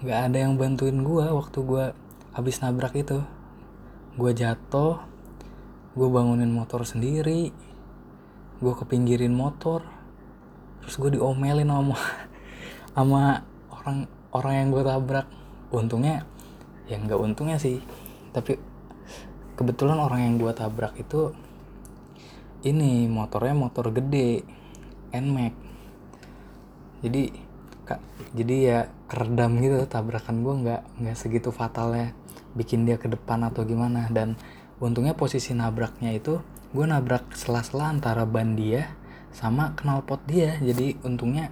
[0.00, 1.84] Nggak ada yang bantuin gue waktu gue
[2.36, 3.20] habis nabrak itu
[4.18, 4.98] gue jatuh
[5.94, 7.50] gue bangunin motor sendiri
[8.60, 9.86] gue kepinggirin motor
[10.82, 11.98] terus gue diomelin sama
[12.96, 13.22] sama
[13.70, 13.98] orang
[14.30, 15.26] orang yang gue tabrak.
[15.70, 16.26] Untungnya
[16.90, 17.78] ya nggak untungnya sih
[18.34, 18.58] tapi
[19.54, 21.30] kebetulan orang yang gue tabrak itu
[22.66, 24.42] ini motornya motor gede
[25.14, 25.54] Nmax
[27.06, 27.22] jadi
[27.86, 28.00] kak
[28.34, 32.10] jadi ya keredam gitu tabrakan gue nggak nggak segitu fatalnya
[32.56, 34.06] bikin dia ke depan atau gimana.
[34.10, 34.34] Dan
[34.80, 38.94] untungnya posisi nabraknya itu gue nabrak sela-sela antara ban dia
[39.34, 40.58] sama knalpot dia.
[40.58, 41.50] Jadi untungnya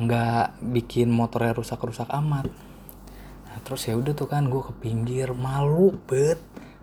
[0.00, 2.48] nggak bikin motornya rusak-rusak amat.
[3.50, 6.40] Nah, terus ya udah tuh kan gue ke pinggir malu bet.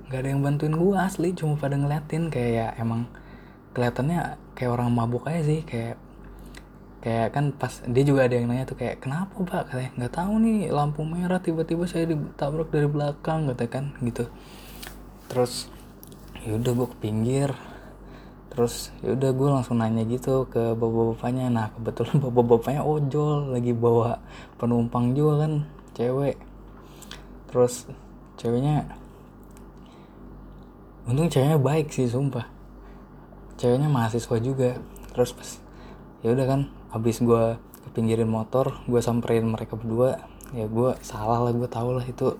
[0.07, 1.35] Nggak ada yang bantuin gue asli.
[1.35, 3.09] Cuma pada ngeliatin kayak ya emang
[3.77, 6.01] kelihatannya kayak orang mabuk aja sih kayak
[6.97, 9.69] kayak kan pas dia juga ada yang nanya tuh kayak kenapa pak?
[9.69, 14.25] Katanya nggak tahu nih lampu merah tiba-tiba saya ditabrak dari belakang katanya kan gitu.
[15.29, 15.69] Terus
[16.41, 17.49] yaudah gue ke pinggir.
[18.49, 21.53] Terus yaudah gue langsung nanya gitu ke bapak-bapaknya.
[21.53, 24.17] Nah kebetulan bapak-bapaknya ojol lagi bawa
[24.57, 25.53] penumpang juga kan
[25.93, 26.41] cewek.
[27.53, 27.85] Terus
[28.41, 28.89] ceweknya
[31.05, 32.49] untung ceweknya baik sih sumpah.
[33.61, 34.81] Ceweknya mahasiswa juga.
[35.13, 35.49] Terus pas
[36.25, 36.61] ya udah kan
[36.97, 40.17] habis gue kepinggirin motor gue samperin mereka berdua.
[40.55, 42.39] Ya gue salah lah gue tau lah itu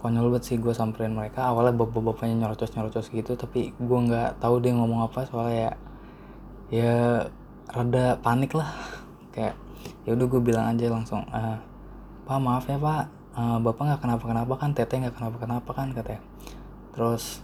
[0.00, 1.52] konyol banget sih gue samperin mereka.
[1.52, 5.70] Awalnya bapak-bapaknya nyerocos nyerocos gitu tapi gue nggak tahu dia ngomong apa soalnya ya
[6.72, 6.94] ya
[7.68, 8.72] rada panik lah.
[9.36, 9.60] Kayak
[10.08, 11.60] ya udah gue bilang aja langsung ah,
[12.24, 13.12] pak maaf ya pak.
[13.34, 16.22] Uh, bapak nggak kenapa kenapa kan teteh nggak kenapa kenapa kan katanya.
[16.94, 17.42] Terus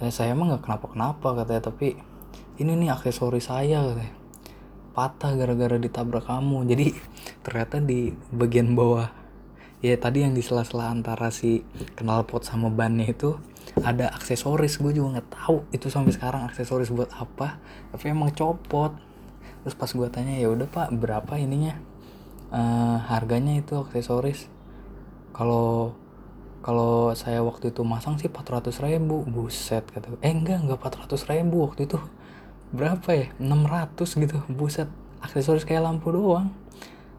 [0.00, 2.00] ya saya emang nggak kenapa kenapa katanya tapi
[2.58, 4.17] ini nih aksesoris saya katanya
[4.98, 6.66] patah gara-gara ditabrak kamu.
[6.66, 6.86] Jadi
[7.46, 9.06] ternyata di bagian bawah
[9.78, 11.62] ya tadi yang di sela-sela antara si
[11.94, 13.38] knalpot sama bannya itu
[13.86, 14.82] ada aksesoris.
[14.82, 17.62] Gue juga nggak tahu itu sampai sekarang aksesoris buat apa
[17.94, 18.98] tapi emang copot.
[19.62, 21.78] Terus pas gue tanya ya udah pak berapa ininya?
[22.50, 24.50] Uh, harganya itu aksesoris.
[25.30, 25.94] Kalau
[26.58, 29.22] kalau saya waktu itu masang sih 400 ribu.
[29.30, 32.02] Buset kata eh enggak enggak 400 ribu waktu itu
[32.74, 33.26] berapa ya?
[33.40, 34.38] 600 gitu.
[34.52, 34.88] Buset
[35.22, 36.52] aksesoris kayak lampu doang.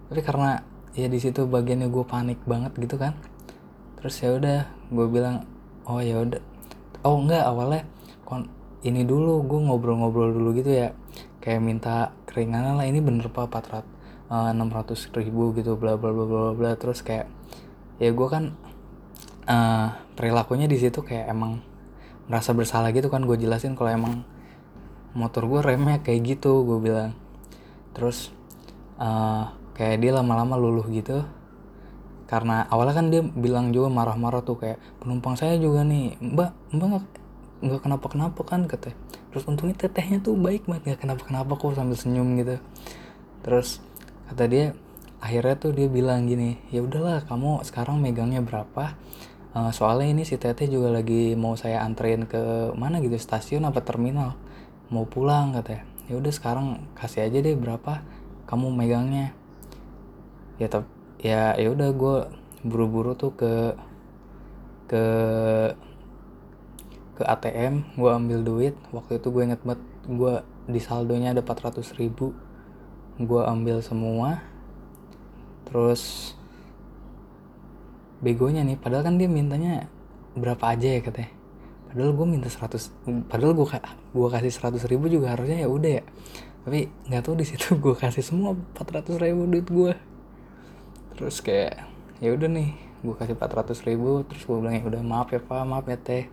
[0.09, 0.63] Tapi karena
[0.97, 3.13] ya di situ bagiannya gue panik banget gitu kan.
[3.99, 4.59] Terus ya udah
[4.89, 5.45] gue bilang
[5.85, 6.41] oh ya udah.
[7.05, 7.83] Oh enggak awalnya
[8.25, 8.49] kon
[8.83, 10.95] ini dulu gue ngobrol-ngobrol dulu gitu ya.
[11.39, 11.95] Kayak minta
[12.27, 13.85] keringanan lah ini bener pak 400
[14.29, 16.71] uh, 600 ribu gitu bla bla bla bla bla.
[16.75, 17.27] Terus kayak
[17.99, 18.55] ya gue kan
[19.49, 21.59] uh, perilakunya di situ kayak emang
[22.29, 24.21] merasa bersalah gitu kan gue jelasin kalau emang
[25.13, 27.13] motor gue remnya kayak gitu gue bilang.
[27.93, 28.29] Terus
[29.01, 31.25] uh, kayak dia lama-lama luluh gitu.
[32.29, 36.17] Karena awalnya kan dia bilang juga marah-marah tuh kayak penumpang saya juga nih.
[36.21, 37.05] Mbak mbak
[37.59, 38.95] nggak kenapa-kenapa kan kata
[39.29, 42.55] terus untungnya tetehnya tuh baik banget nggak kenapa-kenapa kok sambil senyum gitu.
[43.43, 43.83] Terus
[44.31, 44.65] kata dia
[45.19, 48.95] akhirnya tuh dia bilang gini ya udahlah kamu sekarang megangnya berapa?
[49.49, 53.81] Uh, soalnya ini si teteh juga lagi mau saya anterin ke mana gitu stasiun apa
[53.81, 54.37] terminal
[54.89, 56.17] mau pulang katanya ya.
[56.17, 58.01] Udah sekarang kasih aja deh berapa
[58.49, 59.31] kamu megangnya.
[60.57, 60.89] Ya tapi
[61.21, 62.17] ya ya udah gue
[62.65, 63.53] buru-buru tuh ke
[64.89, 65.05] ke
[67.15, 68.75] ke ATM gue ambil duit.
[68.89, 70.33] Waktu itu gue inget banget gue
[70.65, 72.33] di saldonya ada 400 ribu.
[73.21, 74.41] Gue ambil semua.
[75.69, 76.33] Terus
[78.19, 79.87] begonya nih padahal kan dia mintanya
[80.35, 81.38] berapa aja ya katanya
[81.89, 83.67] padahal gue minta 100 padahal gue
[84.13, 86.03] gue kasih 100 ribu juga harusnya ya udah ya.
[86.59, 89.93] Tapi nggak tahu di situ gue kasih semua 400 ribu duit gue
[91.19, 91.83] terus kayak
[92.23, 92.71] ya udah nih
[93.03, 96.31] gue kasih 400 ribu terus gue bilang ya udah maaf ya pak maaf ya teh.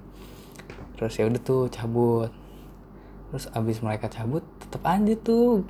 [0.94, 2.30] Terus ya udah tuh cabut.
[3.30, 5.66] Terus abis mereka cabut tetap aja tuh.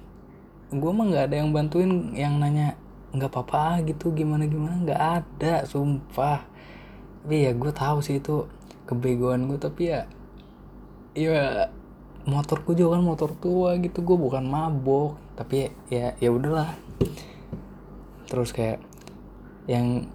[0.69, 2.77] Gue mah nggak ada yang bantuin yang nanya
[3.17, 6.45] nggak apa-apa gitu gimana gimana nggak ada sumpah.
[7.25, 8.49] Tapi ya gue tahu sih itu
[8.87, 10.07] kebegoan gue tapi ya
[11.17, 11.71] ya
[12.27, 16.75] motorku juga kan motor tua gitu gue bukan mabok tapi ya ya udahlah.
[18.27, 18.83] Terus kayak
[19.71, 20.11] yang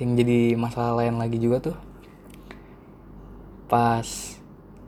[0.00, 1.76] yang jadi masalah lain lagi juga tuh
[3.68, 4.06] pas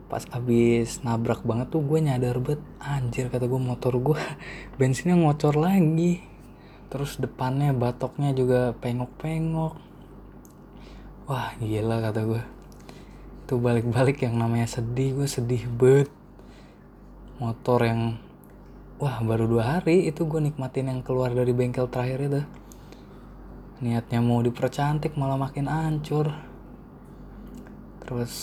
[0.09, 4.19] pas abis nabrak banget tuh gue nyadar bet anjir kata gue motor gue
[4.81, 6.25] bensinnya ngocor lagi.
[6.89, 9.73] Terus depannya batoknya juga pengok-pengok.
[11.25, 12.52] Wah gila kata gue
[13.53, 16.09] itu balik-balik yang namanya sedih gue sedih bet
[17.37, 18.17] motor yang
[18.97, 22.41] wah baru dua hari itu gue nikmatin yang keluar dari bengkel terakhir itu.
[23.85, 26.33] Niatnya mau dipercantik malah makin hancur.
[28.01, 28.33] Terus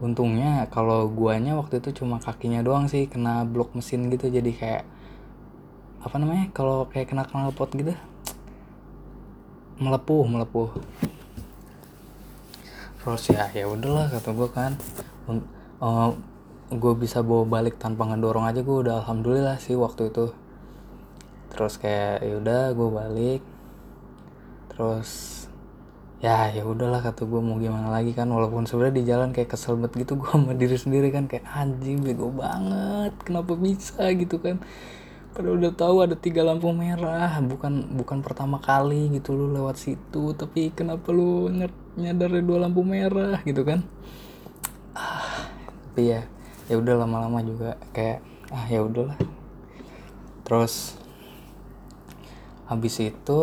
[0.00, 4.84] untungnya kalau guanya waktu itu cuma kakinya doang sih kena blok mesin gitu jadi kayak
[6.00, 7.92] apa namanya kalau kayak kena knalpot gitu
[9.76, 10.80] melepuh melepuh
[13.00, 14.72] terus ya ya udahlah kata gue kan.
[15.24, 15.40] Uh,
[15.80, 16.10] eh,
[16.70, 20.36] gue bisa bawa balik tanpa ngedorong aja gue udah alhamdulillah sih waktu itu.
[21.50, 23.42] Terus kayak ya udah gue balik.
[24.70, 25.10] Terus
[26.20, 28.28] ya ya udahlah kata gue mau gimana lagi kan.
[28.28, 31.24] Walaupun sebenarnya di jalan kayak kesel banget gitu gue sama diri sendiri kan.
[31.24, 34.12] Kayak anjing bego banget kenapa bisa?
[34.12, 34.60] gitu kan.
[35.30, 37.32] Padahal udah tahu ada tiga lampu merah.
[37.40, 41.48] Bukan bukan pertama kali gitu lu lewat situ tapi kenapa lu
[41.98, 43.82] nyadar dua lampu merah gitu kan.
[44.94, 45.50] Ah
[45.90, 46.22] tapi ya
[46.70, 48.22] ya udah lama-lama juga kayak
[48.54, 49.18] ah ya udahlah.
[50.46, 50.98] Terus
[52.70, 53.38] habis itu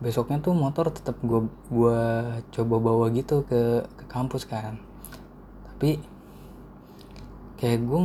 [0.00, 4.80] besoknya tuh motor tetap gue gua coba bawa gitu ke ke kampus kan.
[5.72, 6.00] Tapi
[7.56, 8.00] kayak gue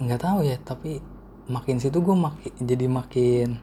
[0.00, 1.00] nggak tahu ya tapi
[1.48, 3.60] makin situ gue makin jadi makin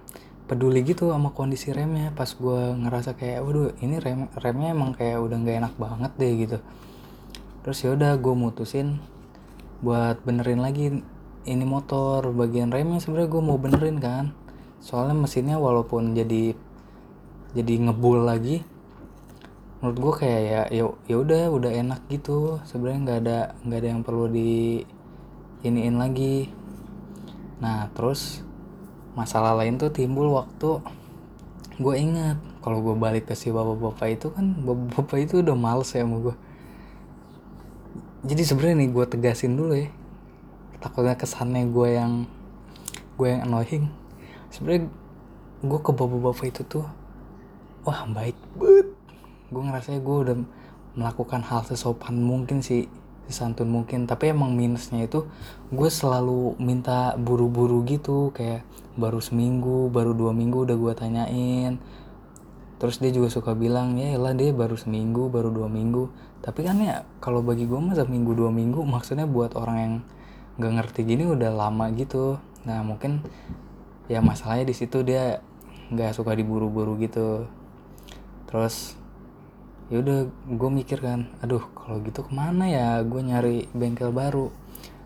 [0.54, 2.13] peduli gitu sama kondisi remnya.
[2.13, 6.34] Pas gue ngerasa kayak waduh ini rem remnya emang kayak udah nggak enak banget deh
[6.38, 6.58] gitu.
[7.66, 9.02] Terus ya udah gue mutusin
[9.82, 11.02] buat benerin lagi
[11.44, 14.38] ini motor bagian remnya sebenarnya gue mau benerin kan.
[14.78, 16.54] Soalnya mesinnya walaupun jadi
[17.58, 18.62] jadi ngebul lagi
[19.82, 22.62] menurut gue kayak ya ya ya udah udah enak gitu.
[22.70, 24.86] Sebenarnya nggak ada nggak ada yang perlu di
[25.66, 26.54] iniin lagi.
[27.58, 28.46] Nah terus
[29.13, 30.82] masalah lain tuh timbul waktu
[31.78, 32.38] gue ingat.
[32.63, 36.36] Kalau gue balik ke si bapak-bapak itu kan bapak-bapak itu udah males ya sama gue
[38.23, 39.91] jadi sebenarnya nih gue tegasin dulu ya.
[40.80, 42.23] Takutnya kesannya gue yang
[43.19, 43.91] gue yang annoying.
[44.47, 44.88] Sebenarnya
[45.60, 46.88] gue ke bapak-bapak itu tuh
[47.84, 48.88] wah baik banget
[49.52, 50.36] gue ngerasa gue udah
[50.95, 52.88] melakukan hal sesopan mungkin sih
[53.28, 54.08] sesantun mungkin.
[54.08, 55.28] Tapi emang minusnya itu
[55.67, 61.82] gue selalu minta buru-buru gitu kayak baru seminggu baru dua minggu udah gue tanyain.
[62.77, 66.12] Terus dia juga suka bilang ya lah dia baru seminggu baru dua minggu.
[66.43, 69.93] Tapi kan ya kalau bagi gue mah seminggu dua minggu maksudnya buat orang yang
[70.60, 72.38] nggak ngerti gini udah lama gitu.
[72.67, 73.23] Nah mungkin
[74.12, 75.39] ya masalahnya di situ dia
[75.89, 77.47] nggak suka diburu-buru gitu.
[78.51, 78.99] Terus
[79.91, 84.51] yaudah gue mikir kan aduh kalau gitu ke mana ya gue nyari bengkel baru?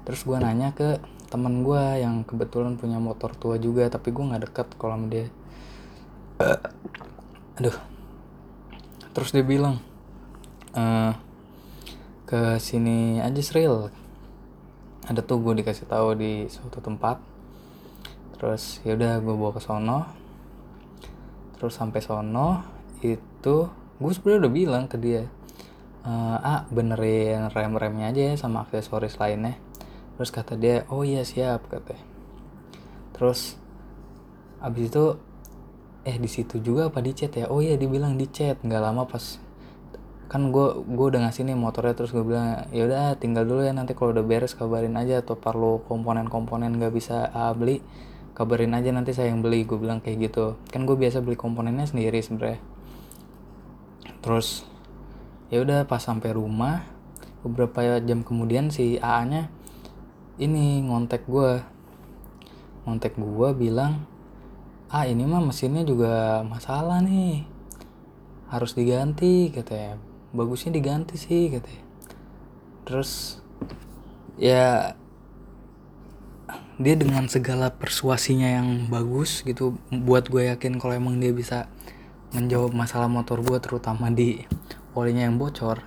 [0.04, 0.98] Terus gue nanya ke
[1.28, 5.28] teman gue yang kebetulan punya motor tua juga tapi gue nggak deket kalau sama dia.
[7.60, 7.78] Aduh.
[9.12, 9.82] Terus dia bilang
[10.72, 10.84] e,
[12.24, 13.92] ke sini aja Sril.
[15.08, 17.20] Ada tuh gue dikasih tahu di suatu tempat.
[18.38, 20.08] Terus yaudah gue bawa ke sono.
[21.60, 22.64] Terus sampai sono
[23.04, 25.26] itu gue sebenarnya udah bilang ke dia
[26.06, 29.58] e, ah benerin rem-remnya aja ya sama aksesoris lainnya
[30.18, 32.04] terus kata dia oh iya siap katanya
[33.14, 33.56] terus
[34.58, 35.06] abis itu
[36.08, 37.52] eh di situ juga apa di chat ya?
[37.52, 39.38] Oh iya dibilang di chat nggak lama pas
[40.28, 43.72] kan gue gue udah ngasih nih motornya terus gue bilang ya udah tinggal dulu ya
[43.72, 47.80] nanti kalau udah beres kabarin aja atau perlu komponen-komponen nggak bisa uh, beli
[48.36, 50.62] kabarin aja nanti saya yang beli gue bilang kayak gitu.
[50.70, 52.62] Kan gue biasa beli komponennya sendiri sebenarnya.
[54.22, 54.62] Terus
[55.50, 56.86] ya udah pas sampai rumah
[57.42, 59.44] beberapa jam kemudian si AA nya
[60.38, 61.62] ini ngontek gue
[62.86, 64.06] ngontek gue bilang
[64.88, 67.44] ah ini mah mesinnya juga masalah nih.
[68.48, 70.00] Harus diganti katanya
[70.32, 71.84] bagusnya diganti sih katanya
[72.88, 73.44] terus
[74.40, 74.96] ya
[76.78, 81.68] dia dengan segala persuasinya yang bagus gitu buat gue yakin kalau emang dia bisa
[82.32, 84.46] menjawab masalah motor gue terutama di
[84.94, 85.84] olinya yang bocor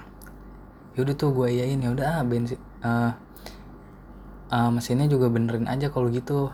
[0.99, 3.15] yaudah tuh gue iyain ya udah ah, bensin uh,
[4.51, 6.51] uh, mesinnya juga benerin aja kalau gitu.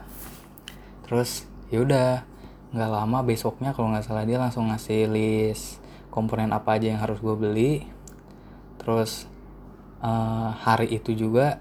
[1.08, 2.22] Terus yaudah
[2.70, 5.80] nggak lama besoknya kalau nggak salah dia langsung ngasih list
[6.12, 7.88] komponen apa aja yang harus gue beli.
[8.78, 9.26] Terus
[10.04, 11.58] uh, hari itu juga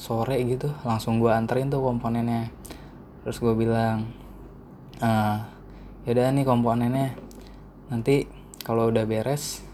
[0.00, 2.52] sore gitu langsung gue anterin tuh komponennya.
[3.24, 4.08] Terus gue bilang
[5.00, 5.38] uh,
[6.08, 7.16] yaudah nih komponennya
[7.92, 8.24] nanti
[8.64, 9.64] kalau udah beres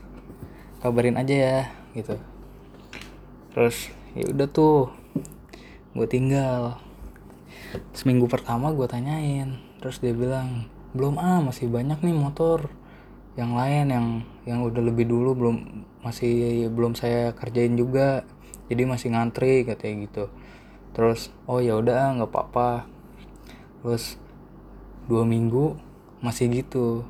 [0.82, 1.60] kabarin aja ya
[1.94, 2.18] gitu.
[3.54, 5.05] Terus ya udah tuh
[5.96, 6.76] gue tinggal.
[7.96, 12.68] Seminggu pertama gue tanyain terus dia bilang belum ah masih banyak nih motor.
[13.36, 14.06] Yang lain yang
[14.44, 15.56] yang udah lebih dulu belum
[16.04, 18.22] masih belum saya kerjain juga
[18.68, 20.24] jadi masih ngantri katanya gitu.
[20.92, 22.88] Terus oh ya udah nggak apa-apa
[23.80, 24.18] terus
[25.06, 25.78] dua minggu
[26.18, 27.06] masih gitu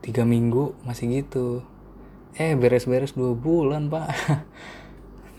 [0.00, 1.60] tiga minggu masih gitu.
[2.32, 4.08] Eh beres-beres dua bulan pak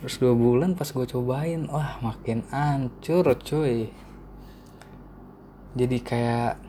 [0.03, 3.87] terus dua bulan pas gue cobain wah makin ancur cuy.
[5.79, 6.59] Jadi kayak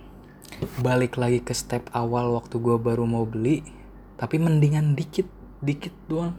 [0.79, 3.67] balik lagi ke step awal waktu gue baru mau beli
[4.15, 5.27] tapi mendingan dikit
[5.59, 6.39] dikit doang.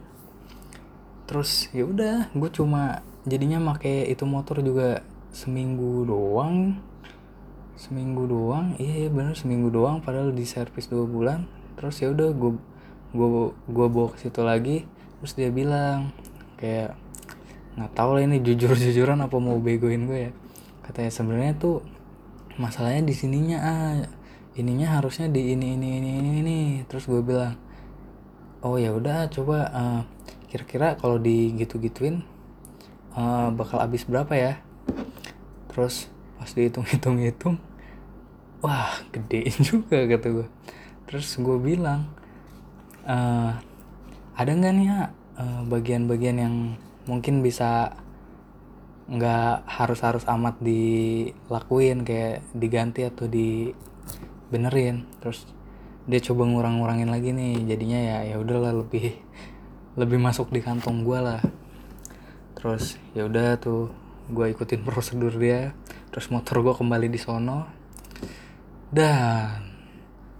[1.28, 5.04] Terus ya udah gue cuma jadinya make itu motor juga
[5.36, 6.80] seminggu doang.
[7.76, 11.44] Seminggu doang iya, bener seminggu doang padahal di servis dua bulan.
[11.76, 12.56] Terus ya udah gue
[13.12, 14.88] gue gue bawa ke situ lagi.
[15.20, 16.16] Terus dia bilang
[16.56, 16.96] kayak
[17.76, 20.32] nggak tahu lah ini jujur jujuran apa mau begoin gue ya.
[20.84, 21.84] Katanya sebenarnya tuh
[22.56, 23.94] masalahnya di sininya ah
[24.56, 26.58] ininya harusnya di ini ini ini ini, ini.
[26.88, 27.60] terus gue bilang
[28.64, 30.00] oh ya udah coba uh,
[30.48, 32.24] kira-kira kalau di gitu gituin
[33.12, 34.52] uh, bakal habis berapa ya?
[35.68, 36.08] Terus
[36.40, 37.56] pas dihitung-hitung hitung
[38.64, 40.48] wah gede juga kata gue.
[41.04, 42.08] Terus gue bilang
[43.04, 43.52] uh,
[44.32, 45.00] ada nggak nih ya
[45.44, 46.56] bagian-bagian uh, yang
[47.04, 47.92] mungkin bisa
[49.06, 55.06] nggak harus harus amat dilakuin kayak diganti atau dibenerin.
[55.22, 55.46] Terus
[56.08, 59.14] dia coba ngurang-ngurangin lagi nih jadinya ya ya udahlah lebih
[60.00, 61.40] lebih masuk di kantong gue lah.
[62.56, 63.92] Terus ya udah tuh
[64.32, 65.76] gue ikutin prosedur dia
[66.10, 67.68] terus motor gue kembali di sono.
[68.86, 69.76] Dan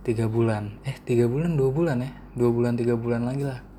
[0.07, 2.11] tiga bulan eh tiga bulan dua bulan ya?
[2.32, 3.76] Dua bulan tiga bulan lagi lah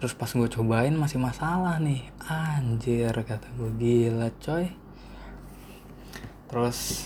[0.00, 2.08] terus pas gue cobain masih masalah nih.
[2.24, 4.72] Anjir kata gue gila coy.
[6.48, 7.04] Terus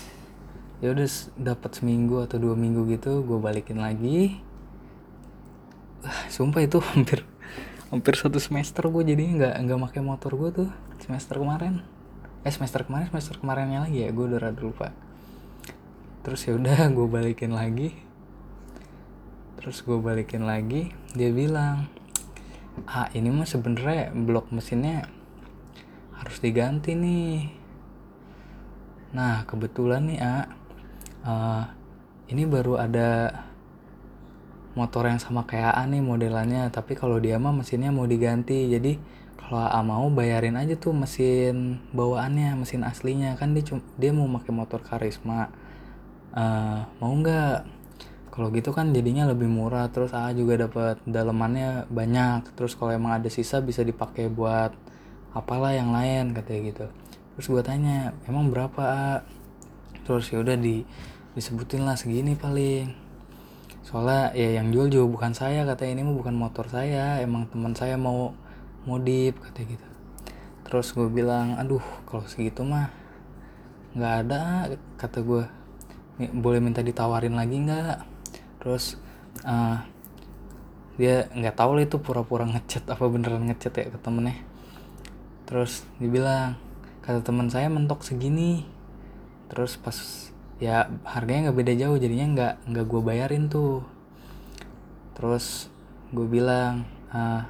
[0.79, 1.03] ya udah
[1.35, 4.39] dapat seminggu atau dua minggu gitu gue balikin lagi.
[6.07, 7.27] Ah, sumpah itu hampir
[7.91, 10.69] hampir satu semester gue jadi nggak nggak pakai motor gue tuh
[11.03, 11.83] semester kemarin.
[12.47, 14.95] Eh semester kemarin semester kemarinnya lagi ya gue udah rada lupa.
[16.23, 17.91] Terus ya udah gue balikin lagi.
[19.59, 21.91] Terus gue balikin lagi dia bilang
[22.83, 25.07] ah ini mah sebenarnya blok mesinnya
[26.19, 27.49] harus diganti nih.
[29.15, 30.45] Nah kebetulan nih ah
[31.23, 31.63] uh,
[32.27, 33.31] ini baru ada
[34.75, 38.67] motor yang sama kayak A nih modelannya tapi kalau dia mah mesinnya mau diganti.
[38.67, 38.99] Jadi
[39.39, 43.39] kalau A mau bayarin aja tuh mesin bawaannya mesin aslinya.
[43.39, 43.63] Kan dia
[43.95, 45.47] dia mau pakai motor karisma.
[46.35, 47.63] Uh, mau nggak
[48.35, 52.51] kalau gitu kan jadinya lebih murah terus AA juga dapat dalemannya banyak.
[52.59, 54.75] Terus kalau emang ada sisa bisa dipakai buat
[55.31, 56.85] apalah yang lain katanya gitu.
[57.31, 59.23] Terus gue tanya emang berapa
[60.03, 60.83] terus ya udah di
[61.31, 62.91] disebutin lah segini paling.
[63.87, 66.03] Soalnya ya yang jual juga bukan saya katanya.
[66.03, 68.35] Ini mah bukan motor saya emang teman saya mau
[68.83, 69.87] modif katanya gitu.
[70.67, 72.91] Terus gue bilang aduh kalau segitu mah
[73.95, 75.43] nggak ada kata gue
[76.35, 78.14] boleh minta ditawarin lagi nggak
[78.65, 78.97] terus
[79.45, 79.77] uh,
[80.97, 84.41] dia nggak tahu lah itu pura-pura ngechat apa beneran ngechat ya ke temennya.
[85.45, 86.57] Terus dibilang
[87.03, 88.63] kata teman saya mentok segini.
[89.51, 89.93] Terus pas
[90.57, 93.83] ya harganya nggak beda jauh jadinya nggak nggak gue bayarin tuh.
[95.19, 95.67] Terus
[96.15, 97.43] gue bilang uh,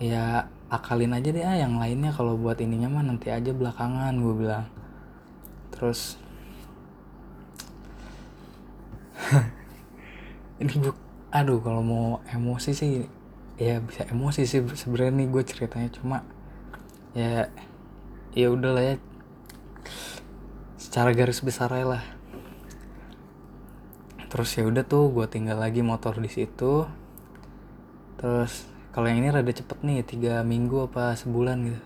[0.00, 2.08] ya akalin aja deh ah yang lainnya.
[2.16, 4.64] Kalau buat ininya mah nanti aja belakangan gue bilang.
[5.76, 6.16] Terus
[10.58, 10.90] ini bu
[11.28, 13.04] aduh kalau mau emosi sih
[13.58, 15.88] ya bisa emosi sih sebenarnya nih gue ceritanya.
[15.90, 16.26] Cuma
[17.14, 17.50] ya
[18.34, 18.94] ya udahlah ya.
[20.78, 22.04] Secara garis besar aja lah.
[24.28, 26.84] Terus ya udah tuh gue tinggal lagi motor di situ.
[28.18, 31.82] Terus kalau yang ini rada cepet nih tiga minggu apa sebulan gitu.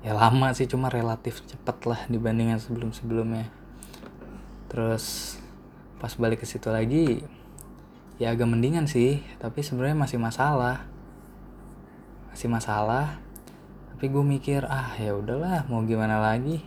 [0.00, 3.52] Ya lama sih cuma relatif cepet lah dibandingkan sebelum sebelumnya
[4.70, 5.36] terus
[5.98, 7.26] pas balik ke situ lagi
[8.20, 10.84] ya agak mendingan sih tapi sebenarnya masih masalah.
[12.30, 13.18] Masih masalah
[13.90, 16.60] tapi gue mikir ah ya udahlah mau gimana lagi?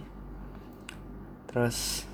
[1.47, 2.09] Terus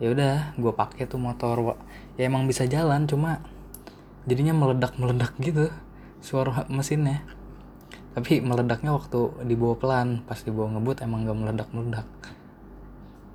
[0.00, 1.76] ya udah gue pakai tuh motor
[2.16, 3.44] ya emang bisa jalan cuma
[4.24, 5.68] jadinya meledak meledak gitu
[6.24, 7.20] suara mesinnya.
[8.16, 12.08] Tapi meledaknya waktu dibawa pelan pas dibawa ngebut emang gak meledak meledak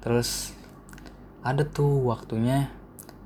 [0.03, 0.51] terus
[1.39, 2.67] ada tuh waktunya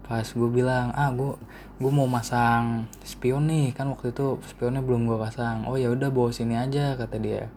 [0.06, 1.34] pas gue bilang ah gue
[1.78, 3.74] gue mau masang spion nih.
[3.78, 5.70] Kan waktu itu spionnya belum gue pasang.
[5.70, 7.50] Oh ya udah bawa sini aja kata dia.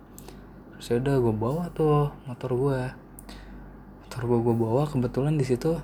[0.76, 2.80] Terus ya udah gue bawa tuh motor gue
[4.04, 5.80] motor gue gue bawa kebetulan di situ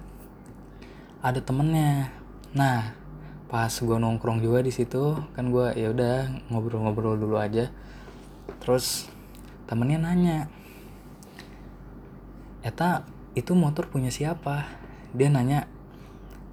[1.24, 2.12] ada temennya.
[2.52, 2.92] Nah
[3.46, 7.72] pas gue nongkrong juga di situ kan gue ya udah ngobrol-ngobrol dulu aja.
[8.60, 9.08] Terus
[9.64, 10.38] temennya nanya
[12.66, 13.06] Eta
[13.38, 14.66] itu motor punya siapa?
[15.14, 15.70] Dia nanya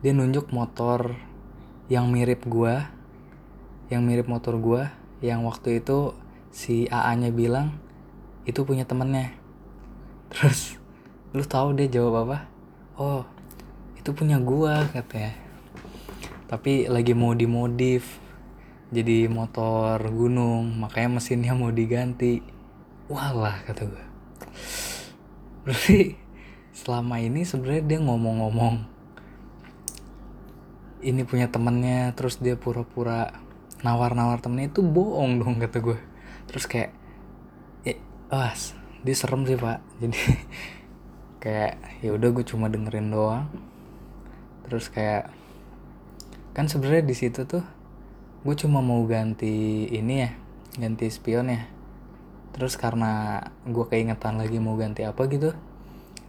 [0.06, 1.18] dia nunjuk motor
[1.94, 2.90] yang mirip gua
[3.94, 4.90] yang mirip motor gua
[5.22, 6.18] yang waktu itu
[6.50, 7.78] si AA nya bilang
[8.50, 9.38] itu punya temennya.
[10.34, 10.82] Terus
[11.38, 12.50] lu tahu dia jawab apa?
[12.98, 13.22] Oh
[13.94, 15.38] itu punya gua katanya.
[16.50, 18.18] Tapi lagi mau dimodif
[18.90, 22.42] jadi motor gunung makanya mesinnya mau diganti.
[23.06, 24.06] Walah kata gue
[25.64, 26.20] berarti
[26.76, 28.84] selama ini sebenarnya dia ngomong-ngomong
[31.04, 33.36] ini punya temennya terus dia pura-pura
[33.84, 36.00] nawar-nawar temennya itu bohong dong kata gue
[36.48, 36.96] terus kayak
[37.84, 38.00] eh
[38.32, 38.56] wah
[39.04, 39.84] dia serem sih pak.
[40.02, 40.20] Jadi
[41.44, 43.46] kayak ya udah gue cuma dengerin doang.
[44.66, 45.30] Terus kayak
[46.56, 47.64] kan sebenarnya di situ tuh
[48.44, 50.32] gue cuma mau ganti ini ya
[50.80, 51.68] ganti spion ya.
[52.56, 55.52] Terus karena gue keingetan lagi mau ganti apa gitu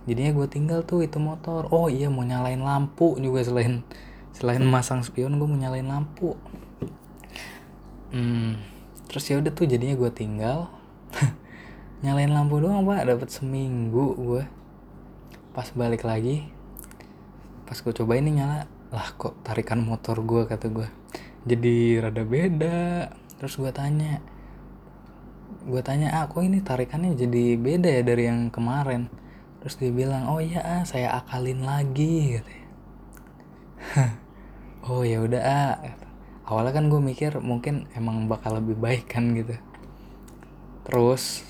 [0.04, 1.70] jadinya gue tinggal tuh itu motor.
[1.72, 3.80] Oh iya mau nyalain lampu juga selain
[4.35, 6.35] selain masang spion gue mau nyalain lampu.
[8.11, 8.59] Hmm,
[9.07, 10.70] terus ya udah tuh jadinya gue tinggal.
[12.05, 13.07] Nyalain lampu doang pak.
[13.07, 14.43] Dapat seminggu gue
[15.55, 16.51] pas balik lagi
[17.64, 20.89] pas gue coba ini nyala lah kok tarikan motor gue kata gue
[21.47, 23.11] jadi rada beda.
[23.39, 24.18] Terus gue tanya
[25.64, 29.09] gue tanya ah kok ini tarikannya jadi beda ya dari yang kemarin?
[29.62, 32.64] Terus dia bilang oh iya ah saya akalin lagi katanya
[34.85, 35.76] oh ya udah ah.
[36.45, 39.57] Awalnya kan gue mikir mungkin emang bakal lebih baik kan gitu.
[40.85, 41.41] Terus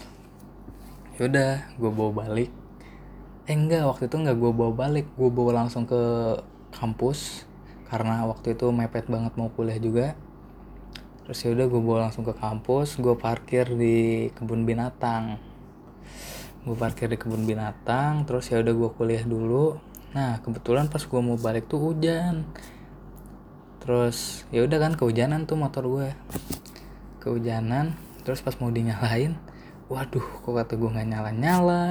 [1.19, 2.51] yaudah gue bawa balik.
[3.51, 5.11] Eh enggak waktu itu enggak gue bawa balik.
[5.19, 5.99] Gue bawa langsung ke
[6.71, 7.43] kampus
[7.91, 10.15] karena waktu itu mepet banget mau kuliah juga.
[11.27, 12.95] Terus ya udah gue bawa langsung ke kampus.
[13.03, 15.43] Gue parkir di kebun binatang.
[16.63, 19.75] Gue parkir di kebun binatang terus ya udah gue kuliah dulu.
[20.15, 22.47] Nah kebetulan pas gue mau balik tuh hujan
[23.85, 26.17] terus ya udah kan kehujanan tuh motor gue.
[27.21, 29.37] Kehujanan terus pas mau dinyalain
[29.93, 31.85] waduh kok kata gue nggak nyala nyala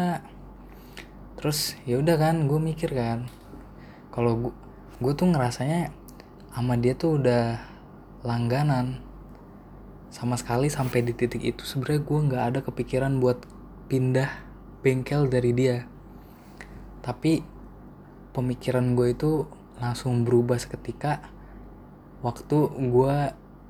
[1.37, 3.29] terus ya udah kan gue mikir kan
[4.09, 4.53] kalau gue
[4.97, 5.93] gue tuh ngerasanya
[6.53, 7.57] sama dia tuh udah
[8.21, 9.01] langganan.
[10.13, 13.41] Sama sekali sampai di titik itu sebenarnya gue nggak ada kepikiran buat
[13.89, 14.29] pindah
[14.85, 15.89] bengkel dari dia.
[17.01, 17.41] Tapi
[18.37, 19.49] pemikiran gue itu
[19.81, 21.32] langsung berubah seketika
[22.23, 22.57] waktu
[22.89, 23.17] gue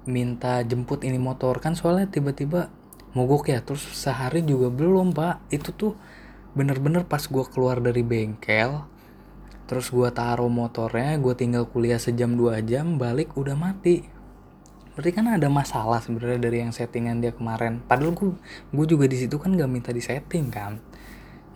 [0.06, 2.70] minta jemput ini motor kan soalnya tiba-tiba
[3.18, 5.50] mogok ya terus sehari juga belum pak.
[5.50, 5.94] Itu tuh
[6.54, 8.86] bener-bener pas gue keluar dari bengkel
[9.64, 14.06] terus gue taruh motornya gue tinggal kuliah sejam dua jam balik udah mati.
[14.94, 17.82] Berarti kan ada masalah sebenarnya dari yang settingan dia kemarin.
[17.82, 18.38] Padahal gue
[18.70, 20.78] gue juga di situ kan gak minta di setting kan.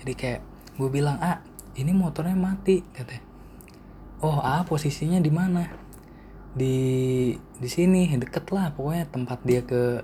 [0.02, 0.42] Jadi kayak
[0.82, 1.46] gue bilang ah
[1.78, 3.22] ini motornya mati katanya.
[4.26, 5.87] Oh ah posisinya di mana
[6.58, 6.78] di
[7.62, 10.02] di sini deket lah pokoknya tempat dia ke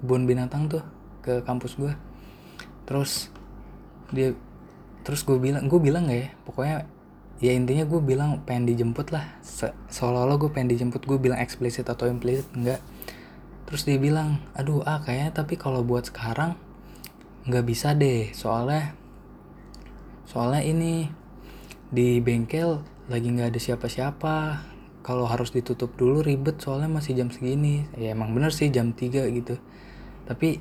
[0.00, 0.80] kebun binatang tuh
[1.20, 1.92] ke kampus gue
[2.88, 3.28] terus
[4.14, 4.32] dia
[5.02, 6.76] terus gue bilang gue bilang gak ya pokoknya
[7.40, 9.24] ya intinya gue bilang pengen dijemput lah.
[9.40, 12.80] Se seolah-olah gue pengen dijemput gue bilang eksplisit atau implisit enggak
[13.64, 16.58] terus dia bilang aduh ah kayaknya tapi kalau buat sekarang
[17.46, 18.98] nggak bisa deh soalnya
[20.26, 21.06] soalnya ini
[21.90, 24.36] di bengkel lagi nggak ada siapa-siapa
[25.00, 27.88] kalau harus ditutup dulu ribet soalnya masih jam segini.
[27.96, 29.56] Ya emang bener sih jam 3 gitu.
[30.28, 30.60] Tapi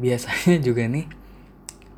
[0.00, 1.06] biasanya juga nih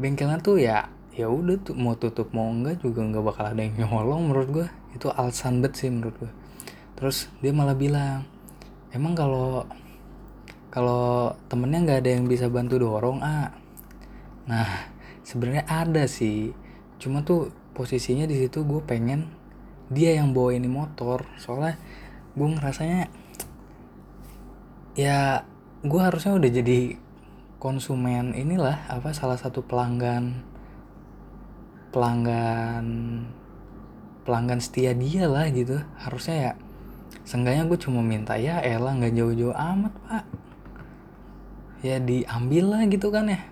[0.00, 3.76] bengkelan tuh ya ya udah tuh mau tutup mau enggak juga nggak bakal ada yang
[3.76, 4.66] nyolong menurut gue
[4.96, 6.32] itu alasan bet sih menurut gue
[6.96, 8.24] terus dia malah bilang
[8.96, 9.68] emang kalau
[10.72, 13.52] kalau temennya nggak ada yang bisa bantu dorong ah
[14.48, 16.52] nah sebenarnya ada sih.
[16.98, 19.32] Cuma tuh posisinya di situ gue pengen
[19.88, 21.26] dia yang bawa ini motor.
[21.40, 21.80] Soalnya
[22.36, 23.10] gue ngerasanya
[24.92, 25.42] ya
[25.82, 27.00] gue harusnya udah jadi
[27.56, 30.44] konsumen inilah apa salah satu pelanggan
[31.94, 32.84] pelanggan
[34.22, 35.80] pelanggan setia dia lah gitu.
[35.98, 36.52] Harusnya ya
[37.26, 40.24] seenggaknya gue cuma minta ya elah nggak jauh-jauh amat pak.
[41.82, 43.42] Ya diambil lah gitu kan ya.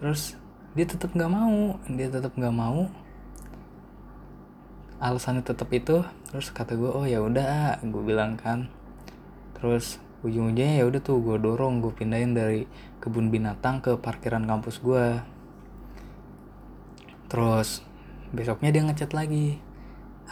[0.00, 0.40] Terus
[0.74, 2.90] dia tetap nggak mau dia tetap nggak mau
[5.04, 6.00] alasannya tetap itu
[6.32, 8.72] terus kata gue oh ya udah gue bilang kan.
[9.60, 12.64] Terus ujung-ujungnya ya udah tuh gue dorong gue pindahin dari
[13.04, 15.20] kebun binatang ke parkiran kampus gue
[17.28, 17.84] terus
[18.32, 19.60] besoknya dia ngechat lagi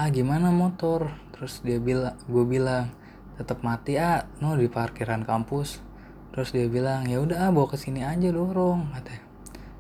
[0.01, 1.13] ah gimana motor?
[1.37, 2.89] Terus dia bilang gue bilang
[3.37, 5.85] tetap mati ah no di parkiran kampus.
[6.33, 9.25] Terus dia bilang ya udah ah, bawa ke sini aja dorong katanya.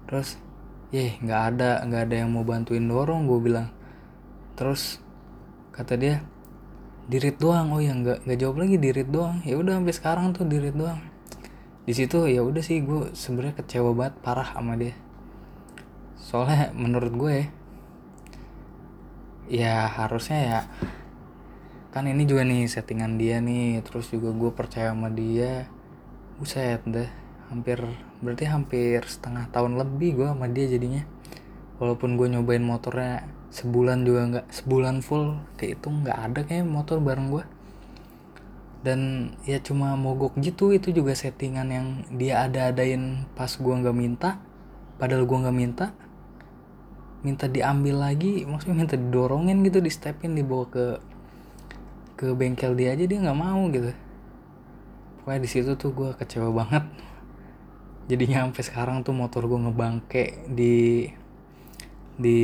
[0.05, 0.36] Terus
[0.93, 3.72] yeh nggak ada nggak ada yang mau bantuin dorong gue bilang
[4.62, 5.02] terus
[5.74, 6.22] kata dia
[7.10, 7.74] dirit doang.
[7.74, 9.42] Oh ya nggak nggak jawab lagi dirit doang.
[9.42, 11.02] Ya udah sampai sekarang tuh dirit doang.
[11.82, 14.94] Di situ ya udah sih gue sebenarnya kecewa banget parah sama dia.
[16.14, 17.50] Soalnya menurut gue
[19.50, 20.60] ya harusnya ya
[21.90, 25.66] kan ini juga nih settingan dia nih terus juga gue percaya sama dia.
[26.38, 27.10] Buset deh
[27.50, 27.82] hampir
[28.22, 31.02] berarti hampir setengah tahun lebih gue sama dia jadinya.
[31.82, 37.28] Walaupun gue nyobain motornya sebulan juga nggak sebulan full itu nggak ada kayak motor bareng
[37.28, 37.44] gue
[38.82, 41.86] dan ya cuma mogok gitu itu juga settingan yang
[42.16, 44.42] dia ada-adain pas gue nggak minta
[44.96, 45.86] padahal gue nggak minta
[47.22, 50.86] minta diambil lagi maksudnya minta didorongin gitu di stepin dibawa ke
[52.22, 53.90] ke bengkel dia aja dia nggak mau gitu.
[55.18, 56.86] Pokoknya di situ tuh gue kecewa banget.
[58.07, 61.11] Jadinya sampai sekarang tuh motor gue ngebangke di
[62.14, 62.40] di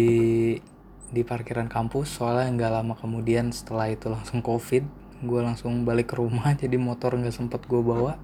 [1.08, 4.84] di parkiran kampus soalnya nggak lama kemudian setelah itu langsung covid
[5.18, 8.14] gue langsung balik ke rumah jadi motor nggak sempet gue bawa.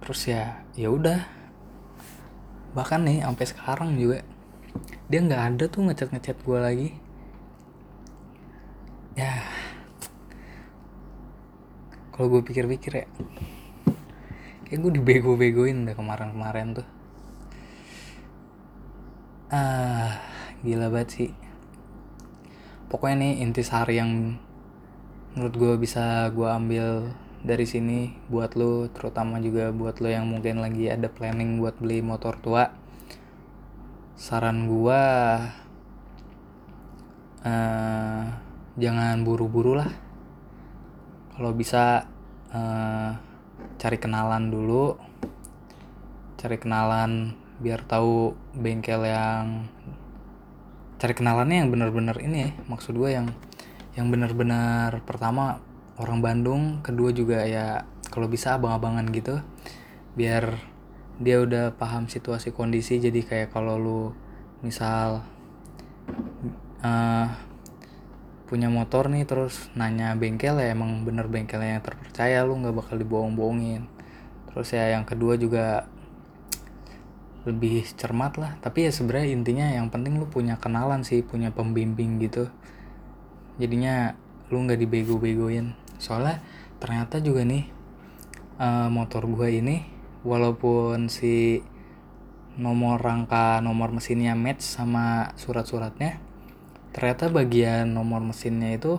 [0.00, 1.20] Terus ya ya udah.
[2.72, 4.24] Bahkan nih sampai sekarang juga
[5.08, 6.90] dia nggak ada tuh ngechat ngechat gue lagi.
[9.18, 9.44] Ya
[12.14, 13.06] kalau gue pikir-pikir ya
[14.66, 16.88] kayak gue dibego-begoin udah kemarin-kemarin tuh.
[19.52, 20.16] Ah
[20.64, 21.30] gila banget sih
[22.88, 24.40] pokoknya nih intisari yang
[25.36, 30.58] menurut gue bisa gue ambil dari sini buat lo terutama juga buat lo yang mungkin
[30.58, 32.74] lagi ada planning buat beli motor tua.
[34.18, 35.02] Saran gue
[37.46, 38.22] uh,
[38.74, 39.92] jangan buru-buru lah.
[41.38, 42.10] Kalau bisa
[42.50, 43.10] uh,
[43.78, 44.98] cari kenalan dulu.
[46.38, 49.70] Cari kenalan biar tahu bengkel yang
[50.98, 53.30] cari kenalannya yang benar-benar ini ya maksud gue yang
[53.94, 55.62] yang benar-benar pertama
[55.98, 59.42] orang Bandung kedua juga ya kalau bisa abang-abangan gitu
[60.18, 60.58] biar
[61.18, 63.02] dia udah paham situasi kondisi.
[63.02, 64.02] Jadi kayak kalau lu
[64.62, 65.26] misal
[66.82, 67.28] uh,
[68.48, 72.96] punya motor nih terus nanya bengkel ya emang bener bengkelnya yang terpercaya lu nggak bakal
[72.96, 73.84] dibohong-bohongin.
[74.48, 75.90] Terus ya yang kedua juga
[77.46, 78.56] lebih cermat lah.
[78.58, 82.50] Tapi ya sebenarnya intinya yang penting lu punya kenalan sih punya pembimbing gitu.
[83.60, 84.16] Jadinya
[84.50, 85.76] lu nggak dibego-begoin.
[85.98, 86.40] Soalnya
[86.78, 87.68] ternyata juga nih
[88.58, 89.86] uh, motor gua ini
[90.26, 91.62] walaupun si
[92.58, 96.18] nomor rangka nomor mesinnya match sama surat-suratnya
[96.90, 98.98] ternyata bagian nomor mesinnya itu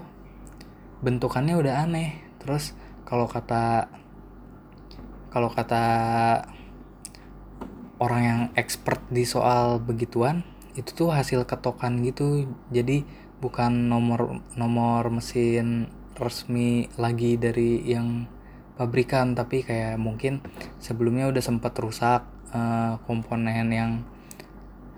[1.04, 2.24] bentukannya udah aneh.
[2.40, 2.72] Terus
[3.04, 3.92] kalau kata
[5.30, 5.84] kalau kata
[8.00, 10.48] orang yang expert di soal begituan
[10.80, 12.48] itu tuh hasil ketokan gitu.
[12.72, 13.04] Jadi
[13.44, 18.28] bukan nomor nomor mesin resmi lagi dari yang
[18.76, 20.40] pabrikan tapi kayak mungkin
[20.80, 22.24] sebelumnya udah sempat rusak
[22.56, 23.92] uh, komponen yang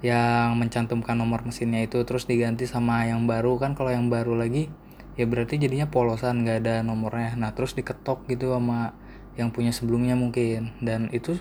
[0.02, 3.58] yang mencantumkan nomor mesinnya itu terus diganti sama yang baru.
[3.62, 4.70] Kan kalau yang baru lagi
[5.18, 7.38] ya berarti jadinya polosan nggak ada nomornya.
[7.38, 8.93] Nah terus diketok gitu sama
[9.38, 10.74] yang punya sebelumnya mungkin.
[10.82, 11.38] Dan itu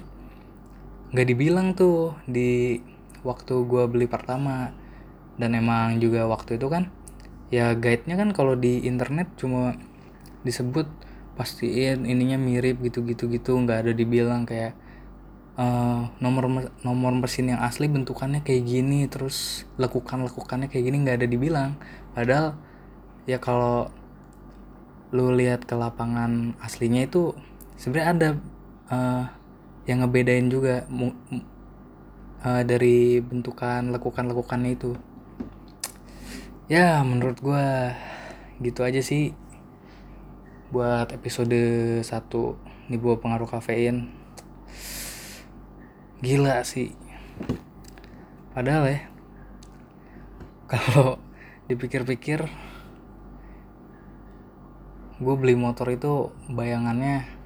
[1.11, 2.81] nggak dibilang tuh di
[3.27, 4.75] waktu gue beli pertama.
[5.41, 6.93] Dan emang juga waktu itu kan
[7.49, 9.75] ya guide-nya kan kalau di internet cuma
[10.47, 10.87] disebut
[11.35, 14.77] pastiin ininya mirip gitu gitu gitu nggak ada dibilang kayak
[15.57, 21.25] uh, nomor nomor mesin yang asli bentukannya kayak gini terus lekukan lekukannya kayak gini nggak
[21.25, 21.71] ada dibilang.
[22.13, 22.61] Padahal
[23.25, 23.89] ya kalau
[25.11, 27.35] lu lihat ke lapangan aslinya itu
[27.75, 28.29] sebenarnya ada
[28.93, 29.25] uh,
[29.91, 30.86] yang ngebedain juga
[32.47, 34.95] uh, dari bentukan lekukan lekukannya itu.
[36.70, 37.66] Ya menurut gue
[38.62, 39.34] gitu aja sih
[40.70, 41.59] buat episode
[42.07, 42.07] 1
[42.86, 44.14] di bawah pengaruh kafein.
[46.22, 46.95] Gila sih.
[48.55, 49.01] Padahal ya
[50.70, 51.18] kalau
[51.68, 52.47] dipikir-pikir
[55.18, 57.39] gue beli motor itu bayangannya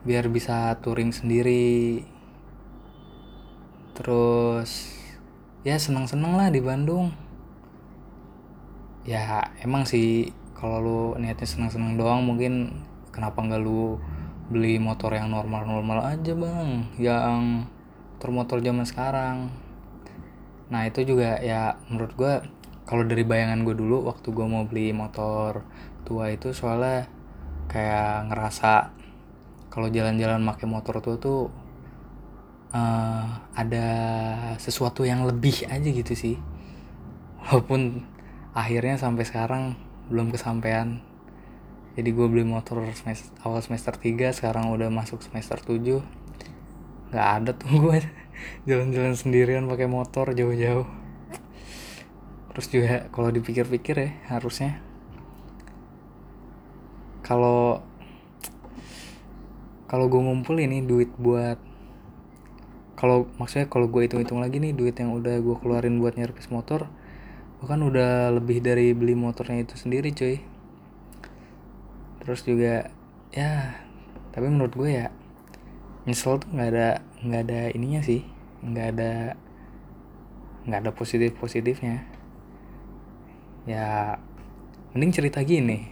[0.00, 2.04] biar bisa touring sendiri.
[3.92, 4.96] Terus
[5.60, 7.12] ya seneng-seneng lah di Bandung.
[9.04, 14.00] Ya emang sih kalau lu niatnya senang-senang doang mungkin kenapa nggak lu
[14.48, 16.88] beli motor yang normal-normal aja bang?
[16.96, 17.68] Yang
[18.16, 19.48] motor-motor zaman sekarang.
[20.68, 22.34] Nah itu juga ya menurut gue
[22.84, 25.64] kalau dari bayangan gue dulu waktu gue mau beli motor
[26.04, 27.08] tua itu soalnya
[27.70, 28.99] kayak ngerasa
[29.70, 31.40] kalau jalan-jalan pakai motor tuh tuh
[32.74, 33.86] uh, ada
[34.58, 36.36] sesuatu yang lebih aja gitu sih.
[37.46, 38.02] Walaupun
[38.52, 39.78] akhirnya sampai sekarang
[40.10, 40.98] belum kesampaian.
[41.94, 46.02] Jadi gue beli motor semester, awal semester 3 sekarang udah masuk semester 7
[47.10, 47.98] nggak ada tuh gue
[48.70, 50.86] jalan-jalan sendirian pakai motor jauh-jauh.
[52.50, 54.82] Terus juga kalau dipikir-pikir ya harusnya.
[57.22, 57.89] Kalau
[59.90, 61.58] kalau gue ngumpul ini duit buat
[62.94, 66.86] kalau maksudnya kalau gue hitung-hitung lagi nih duit yang udah gue keluarin buat nyerpis motor
[67.58, 70.40] gue kan udah lebih dari beli motornya itu sendiri cuy.
[72.22, 72.88] Terus juga
[73.34, 73.76] ya
[74.30, 75.06] tapi menurut gue ya
[76.06, 76.88] nyesel tuh nggak ada
[77.20, 78.24] nggak ada ininya sih
[78.64, 79.12] nggak ada
[80.64, 82.06] nggak ada positif positifnya
[83.66, 84.16] ya
[84.94, 85.84] mending cerita gini.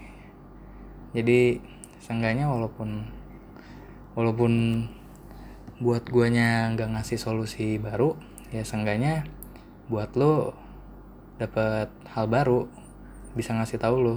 [1.12, 1.60] Jadi
[2.00, 3.17] seenggaknya walaupun
[4.18, 4.82] walaupun
[5.78, 8.18] buat guanya nggak ngasih solusi baru
[8.50, 9.22] ya seenggaknya
[9.86, 10.58] buat lo
[11.38, 12.66] dapat hal baru
[13.38, 14.16] bisa ngasih tahu lo.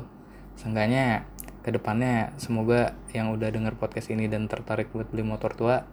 [0.57, 1.29] Seenggaknya
[1.61, 5.85] ke depannya semoga yang udah denger podcast ini dan tertarik buat beli motor tua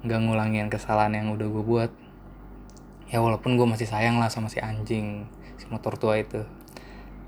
[0.00, 1.92] nggak ngulangin kesalahan yang udah gue buat.
[3.12, 5.28] Ya walaupun gue masih sayang lah sama si anjing
[5.60, 6.40] si motor tua itu.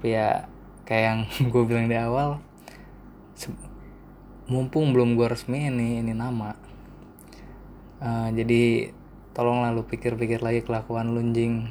[0.00, 0.48] Tapi ya
[0.88, 1.20] kayak yang
[1.52, 2.40] gue bilang di awal
[4.48, 6.56] mumpung belum gue resmi ini ini nama.
[8.00, 8.96] Uh, jadi
[9.36, 11.68] tolonglah lu pikir-pikir lagi kelakuan lu jing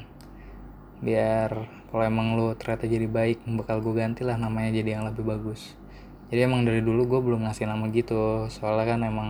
[1.01, 5.25] biar kalau emang lu ternyata jadi baik bakal gue ganti lah namanya jadi yang lebih
[5.25, 5.73] bagus.
[6.29, 8.45] Jadi emang dari dulu gue belum ngasih nama gitu.
[8.53, 9.29] Soalnya kan emang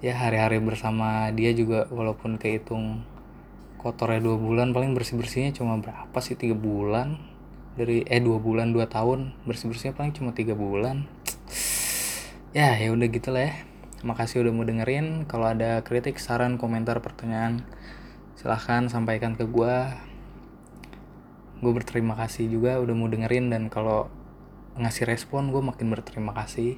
[0.00, 3.04] ya hari-hari bersama dia juga walaupun kehitung
[3.76, 6.40] kotornya dua bulan paling bersih bersihnya cuma berapa sih?
[6.40, 7.20] Tiga bulan?
[7.76, 11.04] Dari eh dua bulan dua tahun bersih bersihnya paling cuma tiga bulan
[12.52, 13.54] ya ya udah gitu lah ya.
[14.04, 15.24] Makasih udah mau dengerin.
[15.24, 17.64] Kalau ada kritik saran komentar pertanyaan
[18.36, 19.74] silahkan sampaikan ke gue
[21.62, 24.10] gue berterima kasih juga udah mau dengerin dan kalau
[24.74, 26.76] ngasih respon gue makin berterima kasih.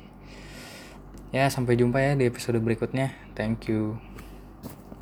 [1.34, 3.10] Ya sampai jumpa ya di episode berikutnya.
[3.34, 4.13] Thank you